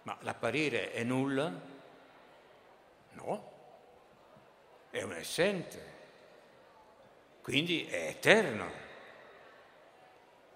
ma 0.08 0.16
l'apparire 0.20 0.90
è 0.92 1.02
nulla? 1.02 1.52
No. 3.12 3.52
È 4.88 5.02
un 5.02 5.12
essente, 5.12 5.96
quindi 7.48 7.86
è 7.86 8.08
eterno. 8.08 8.70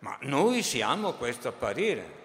Ma 0.01 0.19
noi 0.25 0.63
siamo 0.63 1.15
questo 1.15 1.49
apparire. 1.49 2.21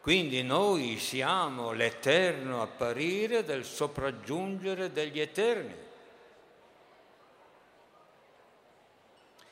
Quindi 0.00 0.44
noi 0.44 0.96
siamo 1.00 1.72
l'eterno 1.72 2.62
apparire 2.62 3.42
del 3.42 3.64
sopraggiungere 3.64 4.92
degli 4.92 5.18
eterni. 5.18 5.74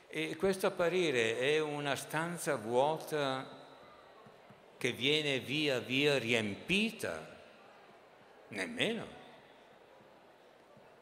E 0.07 0.37
questo 0.37 0.69
apparire 0.69 1.41
è 1.41 1.59
una 1.59 1.97
stanza 1.97 2.55
vuota 2.55 3.45
che 4.77 4.93
viene 4.93 5.41
via 5.41 5.81
via 5.81 6.17
riempita, 6.17 7.27
nemmeno. 8.51 9.18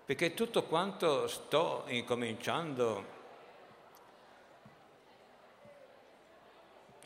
Perché 0.07 0.35
tutto 0.35 0.63
quanto 0.63 1.27
sto 1.27 1.83
incominciando, 1.89 3.05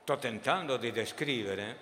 sto 0.02 0.16
tentando 0.18 0.76
di 0.76 0.92
descrivere, 0.92 1.78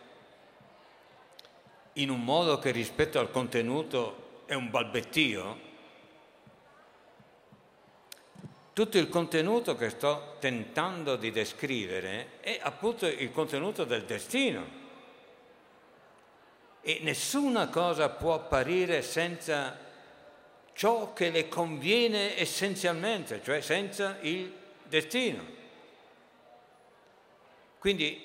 in 1.95 2.11
un 2.11 2.23
modo 2.23 2.61
che 2.61 2.71
rispetto 2.71 3.19
al 3.19 3.33
contenuto 3.33 4.43
è 4.47 4.55
un 4.55 4.71
balbettio, 4.71 5.67
tutto 8.73 8.97
il 8.97 9.09
contenuto 9.09 9.75
che 9.75 9.91
sto 9.91 10.37
tentando 10.39 11.17
di 11.17 11.33
descrivere 11.33 12.39
è 12.39 12.61
appunto 12.63 13.09
il 13.09 13.33
contenuto 13.33 13.83
del 13.83 14.05
destino. 14.05 14.65
E 16.81 17.01
nessuna 17.03 17.67
cosa 17.71 18.09
può 18.09 18.35
apparire 18.35 19.03
senza 19.03 19.87
ciò 20.79 21.13
che 21.13 21.31
le 21.31 21.49
conviene 21.49 22.39
essenzialmente, 22.39 23.43
cioè 23.43 23.61
senza 23.61 24.17
il 24.21 24.55
destino. 24.85 25.45
Quindi 27.81 28.25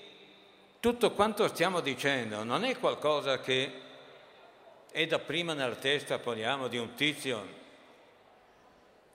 tutto 0.80 1.14
quanto 1.14 1.48
stiamo 1.48 1.80
dicendo 1.80 2.44
non 2.44 2.64
è 2.64 2.78
qualcosa 2.78 3.40
che 3.40 3.82
è 4.92 5.08
da 5.08 5.18
prima 5.18 5.54
nella 5.54 5.74
testa, 5.74 6.20
poniamo, 6.20 6.68
di 6.68 6.78
un 6.78 6.94
tizio 6.94 7.48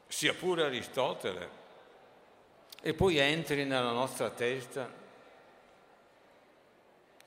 sia 0.09 0.35
pure 0.35 0.65
Aristotele, 0.65 1.51
e 2.83 2.93
poi 2.93 3.19
entri 3.19 3.65
nella 3.65 3.93
nostra 3.93 4.31
testa, 4.31 4.93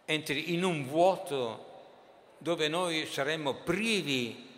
entri 0.03 0.51
in 0.53 0.65
un 0.65 0.85
vuoto 0.85 1.69
dove 2.37 2.67
noi 2.67 3.05
saremmo 3.05 3.53
privi 3.53 4.49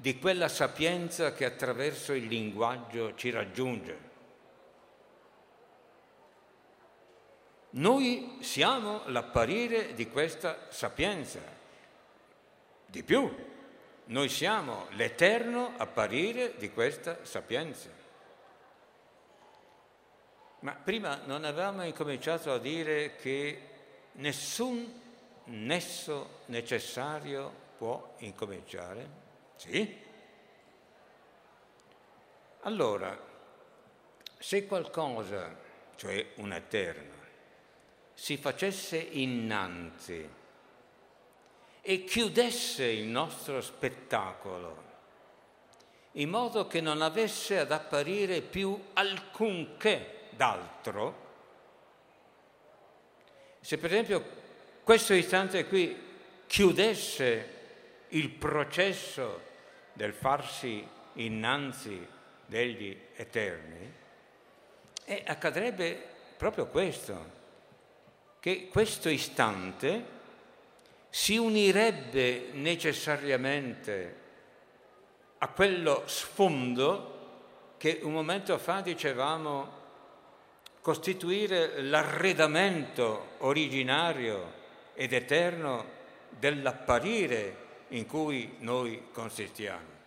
di 0.00 0.18
quella 0.18 0.48
sapienza 0.48 1.34
che 1.34 1.44
attraverso 1.44 2.14
il 2.14 2.24
linguaggio 2.24 3.14
ci 3.16 3.28
raggiunge. 3.28 4.08
Noi 7.72 8.38
siamo 8.40 9.02
l'apparire 9.08 9.92
di 9.92 10.08
questa 10.08 10.68
sapienza. 10.70 11.40
Di 12.86 13.02
più, 13.02 13.30
noi 14.06 14.30
siamo 14.30 14.86
l'eterno 14.92 15.74
apparire 15.76 16.56
di 16.56 16.70
questa 16.70 17.22
sapienza. 17.26 17.90
Ma 20.60 20.72
prima 20.76 21.20
non 21.26 21.44
avevamo 21.44 21.84
incominciato 21.84 22.50
a 22.54 22.58
dire 22.58 23.16
che 23.16 23.68
nessun 24.12 24.98
nesso 25.44 26.40
necessario 26.46 27.52
può 27.76 28.14
incominciare? 28.20 29.19
Sì? 29.60 29.94
Allora, 32.60 33.14
se 34.38 34.66
qualcosa, 34.66 35.54
cioè 35.96 36.30
un 36.36 36.54
eterno, 36.54 37.12
si 38.14 38.38
facesse 38.38 38.96
innanzi 38.96 40.26
e 41.82 42.04
chiudesse 42.04 42.86
il 42.86 43.04
nostro 43.04 43.60
spettacolo, 43.60 44.82
in 46.12 46.30
modo 46.30 46.66
che 46.66 46.80
non 46.80 47.02
avesse 47.02 47.58
ad 47.58 47.70
apparire 47.70 48.40
più 48.40 48.82
alcunché 48.94 50.28
d'altro. 50.30 51.28
Se 53.60 53.76
per 53.76 53.90
esempio 53.90 54.24
questo 54.82 55.12
istante 55.12 55.66
qui 55.66 55.94
chiudesse 56.46 57.58
il 58.08 58.30
processo 58.30 59.48
del 60.00 60.14
farsi 60.14 60.82
innanzi 61.16 62.06
degli 62.46 62.98
eterni, 63.16 63.92
e 65.04 65.22
accadrebbe 65.26 66.02
proprio 66.38 66.68
questo, 66.68 67.38
che 68.40 68.68
questo 68.68 69.10
istante 69.10 70.04
si 71.10 71.36
unirebbe 71.36 72.48
necessariamente 72.52 74.16
a 75.36 75.48
quello 75.48 76.04
sfondo 76.06 77.74
che 77.76 78.00
un 78.02 78.12
momento 78.12 78.56
fa 78.56 78.80
dicevamo 78.80 79.78
costituire 80.80 81.82
l'arredamento 81.82 83.32
originario 83.40 84.50
ed 84.94 85.12
eterno 85.12 85.84
dell'apparire 86.30 87.68
in 87.90 88.06
cui 88.06 88.56
noi 88.58 89.08
consistiamo. 89.12 89.98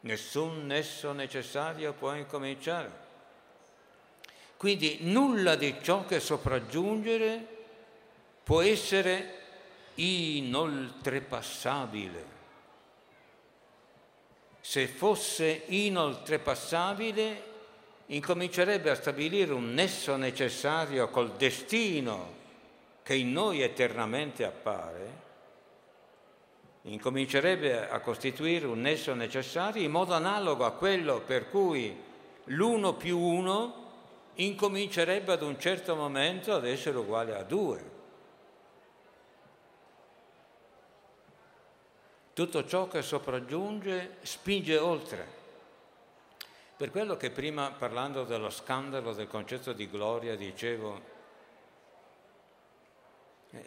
Nessun 0.00 0.66
nesso 0.66 1.12
necessario 1.12 1.92
può 1.92 2.14
incominciare. 2.14 3.00
Quindi 4.56 4.98
nulla 5.00 5.56
di 5.56 5.76
ciò 5.82 6.06
che 6.06 6.20
sopraggiungere 6.20 7.46
può 8.42 8.60
essere 8.60 9.40
inoltrepassabile. 9.94 12.40
Se 14.60 14.86
fosse 14.86 15.62
inoltrepassabile, 15.66 17.50
incomincerebbe 18.06 18.90
a 18.90 18.94
stabilire 18.94 19.52
un 19.52 19.74
nesso 19.74 20.14
necessario 20.16 21.08
col 21.08 21.32
destino 21.32 22.40
che 23.02 23.14
in 23.14 23.32
noi 23.32 23.62
eternamente 23.62 24.44
appare, 24.44 25.21
incomincerebbe 26.82 27.88
a 27.88 28.00
costituire 28.00 28.66
un 28.66 28.80
nesso 28.80 29.14
necessario 29.14 29.82
in 29.82 29.90
modo 29.90 30.14
analogo 30.14 30.64
a 30.64 30.72
quello 30.72 31.20
per 31.20 31.48
cui 31.48 31.96
l'uno 32.46 32.94
più 32.94 33.18
uno 33.18 33.80
incomincerebbe 34.34 35.32
ad 35.32 35.42
un 35.42 35.58
certo 35.60 35.94
momento 35.94 36.54
ad 36.54 36.66
essere 36.66 36.98
uguale 36.98 37.36
a 37.36 37.42
due. 37.42 37.90
Tutto 42.32 42.66
ciò 42.66 42.88
che 42.88 43.02
sopraggiunge 43.02 44.16
spinge 44.22 44.78
oltre. 44.78 45.40
Per 46.76 46.90
quello 46.90 47.16
che 47.16 47.30
prima 47.30 47.70
parlando 47.70 48.24
dello 48.24 48.48
scandalo 48.48 49.12
del 49.12 49.28
concetto 49.28 49.74
di 49.74 49.88
gloria 49.88 50.34
dicevo, 50.34 51.11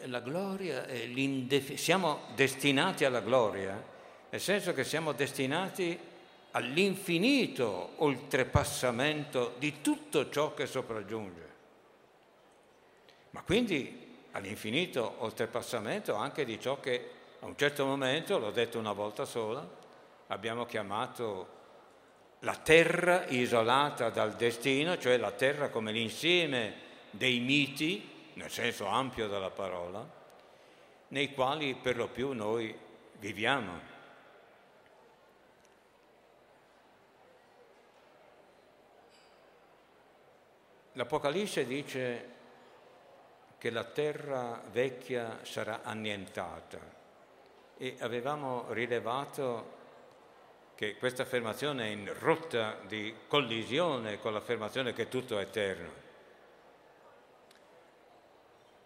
la 0.04 0.20
gloria 0.20 0.86
siamo 1.76 2.20
destinati 2.34 3.04
alla 3.04 3.20
gloria, 3.20 3.82
nel 4.30 4.40
senso 4.40 4.72
che 4.72 4.84
siamo 4.84 5.12
destinati 5.12 5.98
all'infinito 6.52 7.92
oltrepassamento 7.96 9.54
di 9.58 9.80
tutto 9.80 10.28
ciò 10.30 10.54
che 10.54 10.66
sopraggiunge. 10.66 11.44
Ma 13.30 13.42
quindi 13.42 14.04
all'infinito 14.32 15.16
oltrepassamento 15.18 16.14
anche 16.14 16.44
di 16.44 16.58
ciò 16.58 16.80
che 16.80 17.10
a 17.40 17.46
un 17.46 17.56
certo 17.56 17.84
momento, 17.84 18.38
l'ho 18.38 18.50
detto 18.50 18.78
una 18.78 18.92
volta 18.92 19.24
sola, 19.24 19.68
abbiamo 20.28 20.66
chiamato 20.66 21.54
la 22.40 22.56
terra 22.56 23.26
isolata 23.28 24.10
dal 24.10 24.34
destino, 24.34 24.98
cioè 24.98 25.16
la 25.16 25.30
terra 25.30 25.68
come 25.68 25.92
l'insieme 25.92 26.74
dei 27.10 27.38
miti, 27.40 28.14
nel 28.36 28.50
senso 28.50 28.86
ampio 28.86 29.28
della 29.28 29.50
parola, 29.50 30.06
nei 31.08 31.32
quali 31.32 31.74
per 31.74 31.96
lo 31.96 32.08
più 32.08 32.32
noi 32.32 32.76
viviamo. 33.18 33.94
L'Apocalisse 40.92 41.66
dice 41.66 42.34
che 43.58 43.70
la 43.70 43.84
terra 43.84 44.62
vecchia 44.70 45.38
sarà 45.42 45.82
annientata 45.82 46.78
e 47.78 47.96
avevamo 48.00 48.72
rilevato 48.72 49.74
che 50.74 50.96
questa 50.96 51.22
affermazione 51.22 51.84
è 51.84 51.88
in 51.88 52.14
rotta 52.18 52.78
di 52.86 53.14
collisione 53.28 54.18
con 54.20 54.34
l'affermazione 54.34 54.92
che 54.92 55.08
tutto 55.08 55.38
è 55.38 55.42
eterno. 55.42 56.05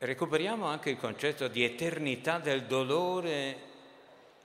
Recuperiamo 0.02 0.64
anche 0.64 0.88
il 0.88 0.96
concetto 0.96 1.46
di 1.48 1.62
eternità 1.62 2.38
del 2.38 2.64
dolore 2.64 3.56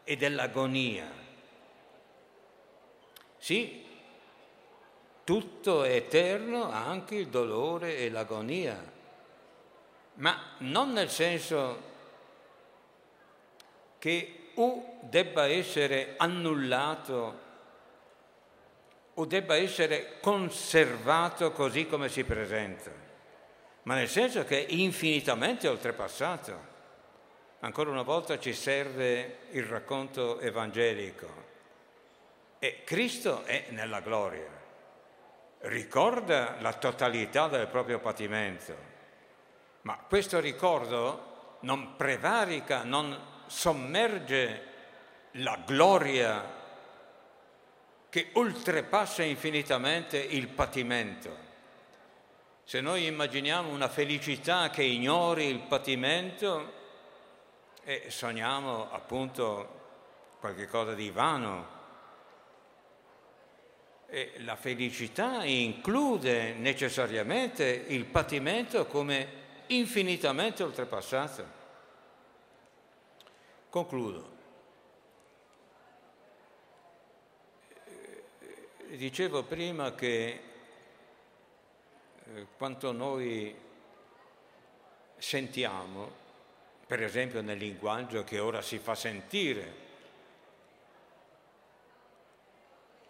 e 0.04 0.18
dell'agonia. 0.18 1.10
Sì, 3.38 3.86
tutto 5.24 5.84
è 5.86 5.96
eterno, 5.96 6.70
anche 6.70 7.16
il 7.16 7.30
dolore 7.30 8.00
e 8.00 8.10
l'agonia, 8.10 8.84
ma 10.16 10.56
non 10.58 10.92
nel 10.92 11.10
senso 11.10 11.82
che 13.98 14.50
o 14.56 14.98
debba 15.04 15.48
essere 15.48 16.16
annullato 16.18 17.40
o 19.14 19.26
debba 19.26 19.56
essere 19.56 20.20
conservato 20.20 21.54
così 21.54 21.88
come 21.88 22.10
si 22.10 22.26
presenta, 22.26 22.92
ma 23.86 23.96
nel 23.96 24.10
senso 24.10 24.44
che 24.46 24.66
è 24.66 24.72
infinitamente 24.72 25.68
oltrepassato. 25.68 26.74
Ancora 27.60 27.90
una 27.90 28.04
volta 28.04 28.38
ci 28.40 28.54
serve 28.54 29.38
il 29.52 29.64
racconto 29.64 30.40
evangelico 30.40 31.44
e 32.60 32.84
Cristo 32.84 33.44
è 33.44 33.68
nella 33.70 34.02
gloria, 34.02 34.50
ricorda 35.62 36.58
la 36.60 36.74
totalità 36.74 37.48
del 37.48 37.68
proprio 37.68 38.00
patimento, 38.00 38.76
ma 39.82 39.98
questo 39.98 40.40
ricordo 40.40 41.58
non 41.62 41.96
prevarica, 41.96 42.84
non 42.84 43.18
sommerge 43.46 44.74
la 45.32 45.62
gloria 45.66 46.54
che 48.10 48.30
oltrepassa 48.34 49.24
infinitamente 49.24 50.18
il 50.18 50.48
patimento. 50.48 51.45
Se 52.68 52.82
noi 52.82 53.06
immaginiamo 53.06 53.70
una 53.70 53.88
felicità 53.88 54.72
che 54.72 54.82
ignori 54.82 55.46
il 55.46 55.60
patimento, 55.60 56.74
eh, 57.84 58.06
sogniamo 58.08 58.92
appunto 58.92 59.82
qualcosa 60.40 60.96
di 60.96 61.12
vano. 61.12 61.74
E 64.08 64.34
la 64.38 64.56
felicità 64.56 65.44
include 65.44 66.54
necessariamente 66.54 67.86
il 67.90 68.06
patimento 68.06 68.88
come 68.88 69.28
infinitamente 69.68 70.64
oltrepassato. 70.64 71.46
Concludo. 73.70 74.34
Dicevo 78.88 79.44
prima 79.44 79.94
che 79.94 80.54
eh, 82.34 82.48
quanto 82.58 82.92
noi 82.92 83.56
sentiamo, 85.18 86.24
per 86.88 87.04
esempio 87.04 87.42
nel 87.42 87.58
linguaggio 87.58 88.24
che 88.24 88.40
ora 88.40 88.62
si 88.62 88.80
fa 88.80 88.96
sentire, 88.96 89.84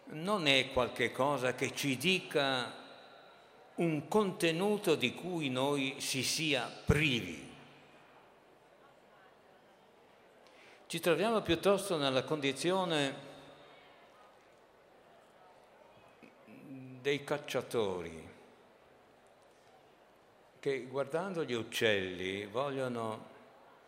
non 0.08 0.48
è 0.48 0.72
qualche 0.72 1.12
cosa 1.12 1.56
che 1.56 1.74
ci 1.74 1.98
dica 1.98 2.84
un 3.76 4.08
contenuto 4.08 4.96
di 4.96 5.14
cui 5.16 5.50
noi 5.50 5.96
si 6.00 6.24
sia 6.24 6.70
privi. 6.86 7.54
Ci 10.88 11.00
troviamo 11.00 11.42
piuttosto 11.42 11.98
nella 11.98 12.24
condizione 12.24 13.34
dei 17.02 17.24
cacciatori 17.24 18.34
che 20.66 20.88
guardando 20.88 21.44
gli 21.44 21.54
uccelli 21.54 22.48
vogliono 22.48 23.28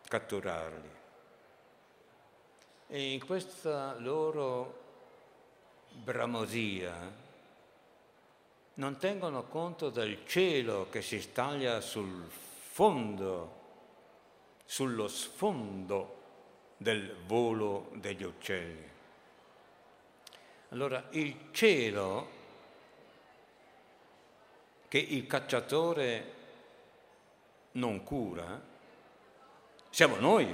catturarli 0.08 0.90
e 2.86 3.14
in 3.14 3.26
questa 3.26 3.96
loro 3.98 4.84
bramosia 5.90 7.12
non 8.76 8.98
tengono 8.98 9.46
conto 9.46 9.90
del 9.90 10.20
cielo 10.28 10.88
che 10.92 11.02
si 11.02 11.20
staglia 11.20 11.82
sul 11.82 12.30
fondo, 12.30 13.60
sullo 14.64 15.08
sfondo 15.08 16.22
del 16.78 17.16
volo 17.26 17.90
degli 17.96 18.22
uccelli. 18.22 18.88
Allora 20.70 21.08
il 21.10 21.48
cielo 21.50 22.30
che 24.88 25.00
il 25.00 25.26
cacciatore 25.26 26.36
non 27.78 28.04
cura, 28.04 28.62
siamo 29.90 30.18
noi. 30.18 30.54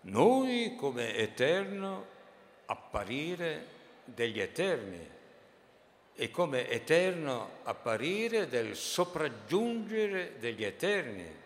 Noi 0.00 0.74
come 0.76 1.14
eterno 1.16 2.06
apparire 2.66 3.76
degli 4.04 4.40
eterni 4.40 5.16
e 6.14 6.30
come 6.30 6.68
eterno 6.68 7.50
apparire 7.64 8.48
del 8.48 8.74
sopraggiungere 8.74 10.34
degli 10.38 10.64
eterni. 10.64 11.36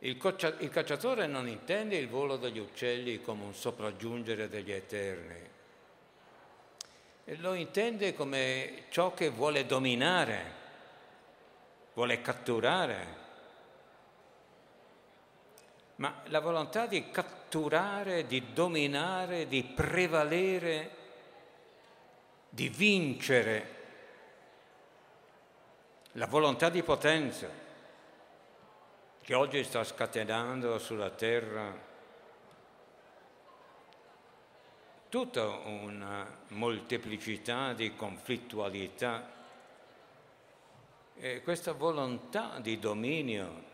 Il, 0.00 0.18
cacciatore 0.18 1.26
non 1.26 1.48
intende 1.48 1.96
il 1.96 2.08
volo 2.08 2.36
degli 2.36 2.58
uccelli 2.58 3.20
come 3.20 3.44
un 3.44 3.54
sopraggiungere 3.54 4.48
degli 4.48 4.70
eterni, 4.70 5.54
lo 7.38 7.54
intende 7.54 8.14
come 8.14 8.84
ciò 8.90 9.14
che 9.14 9.30
vuole 9.30 9.66
dominare, 9.66 10.64
vuole 11.96 12.20
catturare. 12.20 13.24
Ma 15.96 16.20
la 16.26 16.40
volontà 16.40 16.86
di 16.86 17.10
catturare, 17.10 18.26
di 18.26 18.52
dominare, 18.52 19.48
di 19.48 19.64
prevalere, 19.64 20.90
di 22.50 22.68
vincere, 22.68 23.74
la 26.12 26.26
volontà 26.26 26.68
di 26.68 26.82
potenza 26.82 27.48
che 29.22 29.34
oggi 29.34 29.64
sta 29.64 29.82
scatenando 29.82 30.78
sulla 30.78 31.10
terra 31.10 31.84
tutta 35.08 35.46
una 35.46 36.40
molteplicità 36.48 37.72
di 37.72 37.94
conflittualità 37.94 39.35
e 41.18 41.42
questa 41.42 41.72
volontà 41.72 42.58
di 42.60 42.78
dominio 42.78 43.64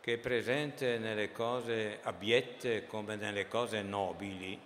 che 0.00 0.14
è 0.14 0.18
presente 0.18 0.98
nelle 0.98 1.32
cose 1.32 2.00
abiette 2.02 2.86
come 2.86 3.16
nelle 3.16 3.48
cose 3.48 3.82
nobili, 3.82 4.58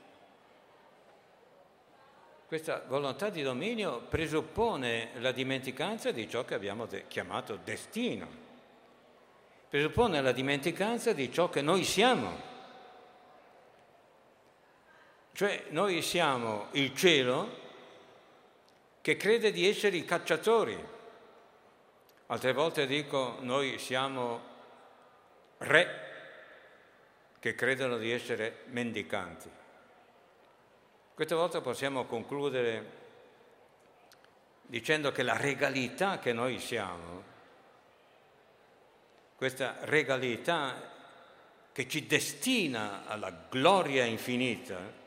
questa 2.46 2.84
volontà 2.86 3.30
di 3.30 3.42
dominio 3.42 4.00
presuppone 4.00 5.10
la 5.14 5.32
dimenticanza 5.32 6.10
di 6.10 6.28
ciò 6.28 6.44
che 6.44 6.54
abbiamo 6.54 6.86
de- 6.86 7.06
chiamato 7.06 7.58
destino, 7.62 8.28
presuppone 9.68 10.20
la 10.20 10.32
dimenticanza 10.32 11.12
di 11.12 11.32
ciò 11.32 11.48
che 11.48 11.62
noi 11.62 11.84
siamo 11.84 12.48
cioè 15.40 15.64
noi 15.70 16.02
siamo 16.02 16.66
il 16.72 16.94
cielo 16.94 17.48
che 19.00 19.16
crede 19.16 19.50
di 19.52 19.66
essere 19.66 19.96
i 19.96 20.04
cacciatori. 20.04 20.98
Altre 22.30 22.52
volte 22.52 22.86
dico 22.86 23.38
noi 23.40 23.76
siamo 23.80 24.40
re 25.58 26.08
che 27.40 27.56
credono 27.56 27.98
di 27.98 28.12
essere 28.12 28.62
mendicanti. 28.66 29.50
Questa 31.12 31.34
volta 31.34 31.60
possiamo 31.60 32.04
concludere 32.04 32.98
dicendo 34.62 35.10
che 35.10 35.24
la 35.24 35.36
regalità 35.36 36.20
che 36.20 36.32
noi 36.32 36.60
siamo, 36.60 37.24
questa 39.34 39.78
regalità 39.80 40.88
che 41.72 41.88
ci 41.88 42.06
destina 42.06 43.06
alla 43.06 43.32
gloria 43.50 44.04
infinita, 44.04 44.98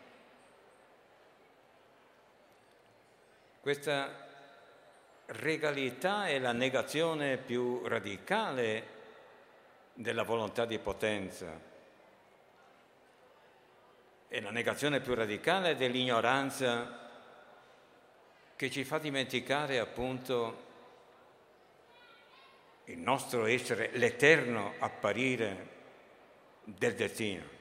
Questa 3.63 4.22
regalità 5.37 6.27
è 6.27 6.39
la 6.39 6.51
negazione 6.51 7.37
più 7.37 7.85
radicale 7.87 8.87
della 9.93 10.23
volontà 10.23 10.65
di 10.65 10.79
potenza, 10.79 11.59
è 14.27 14.39
la 14.39 14.51
negazione 14.51 14.99
più 14.99 15.13
radicale 15.13 15.75
dell'ignoranza 15.75 17.01
che 18.55 18.71
ci 18.71 18.83
fa 18.83 18.97
dimenticare 18.97 19.79
appunto 19.79 20.71
il 22.85 22.99
nostro 22.99 23.45
essere, 23.45 23.91
l'eterno 23.93 24.73
apparire 24.79 25.69
del 26.63 26.95
destino. 26.95 27.52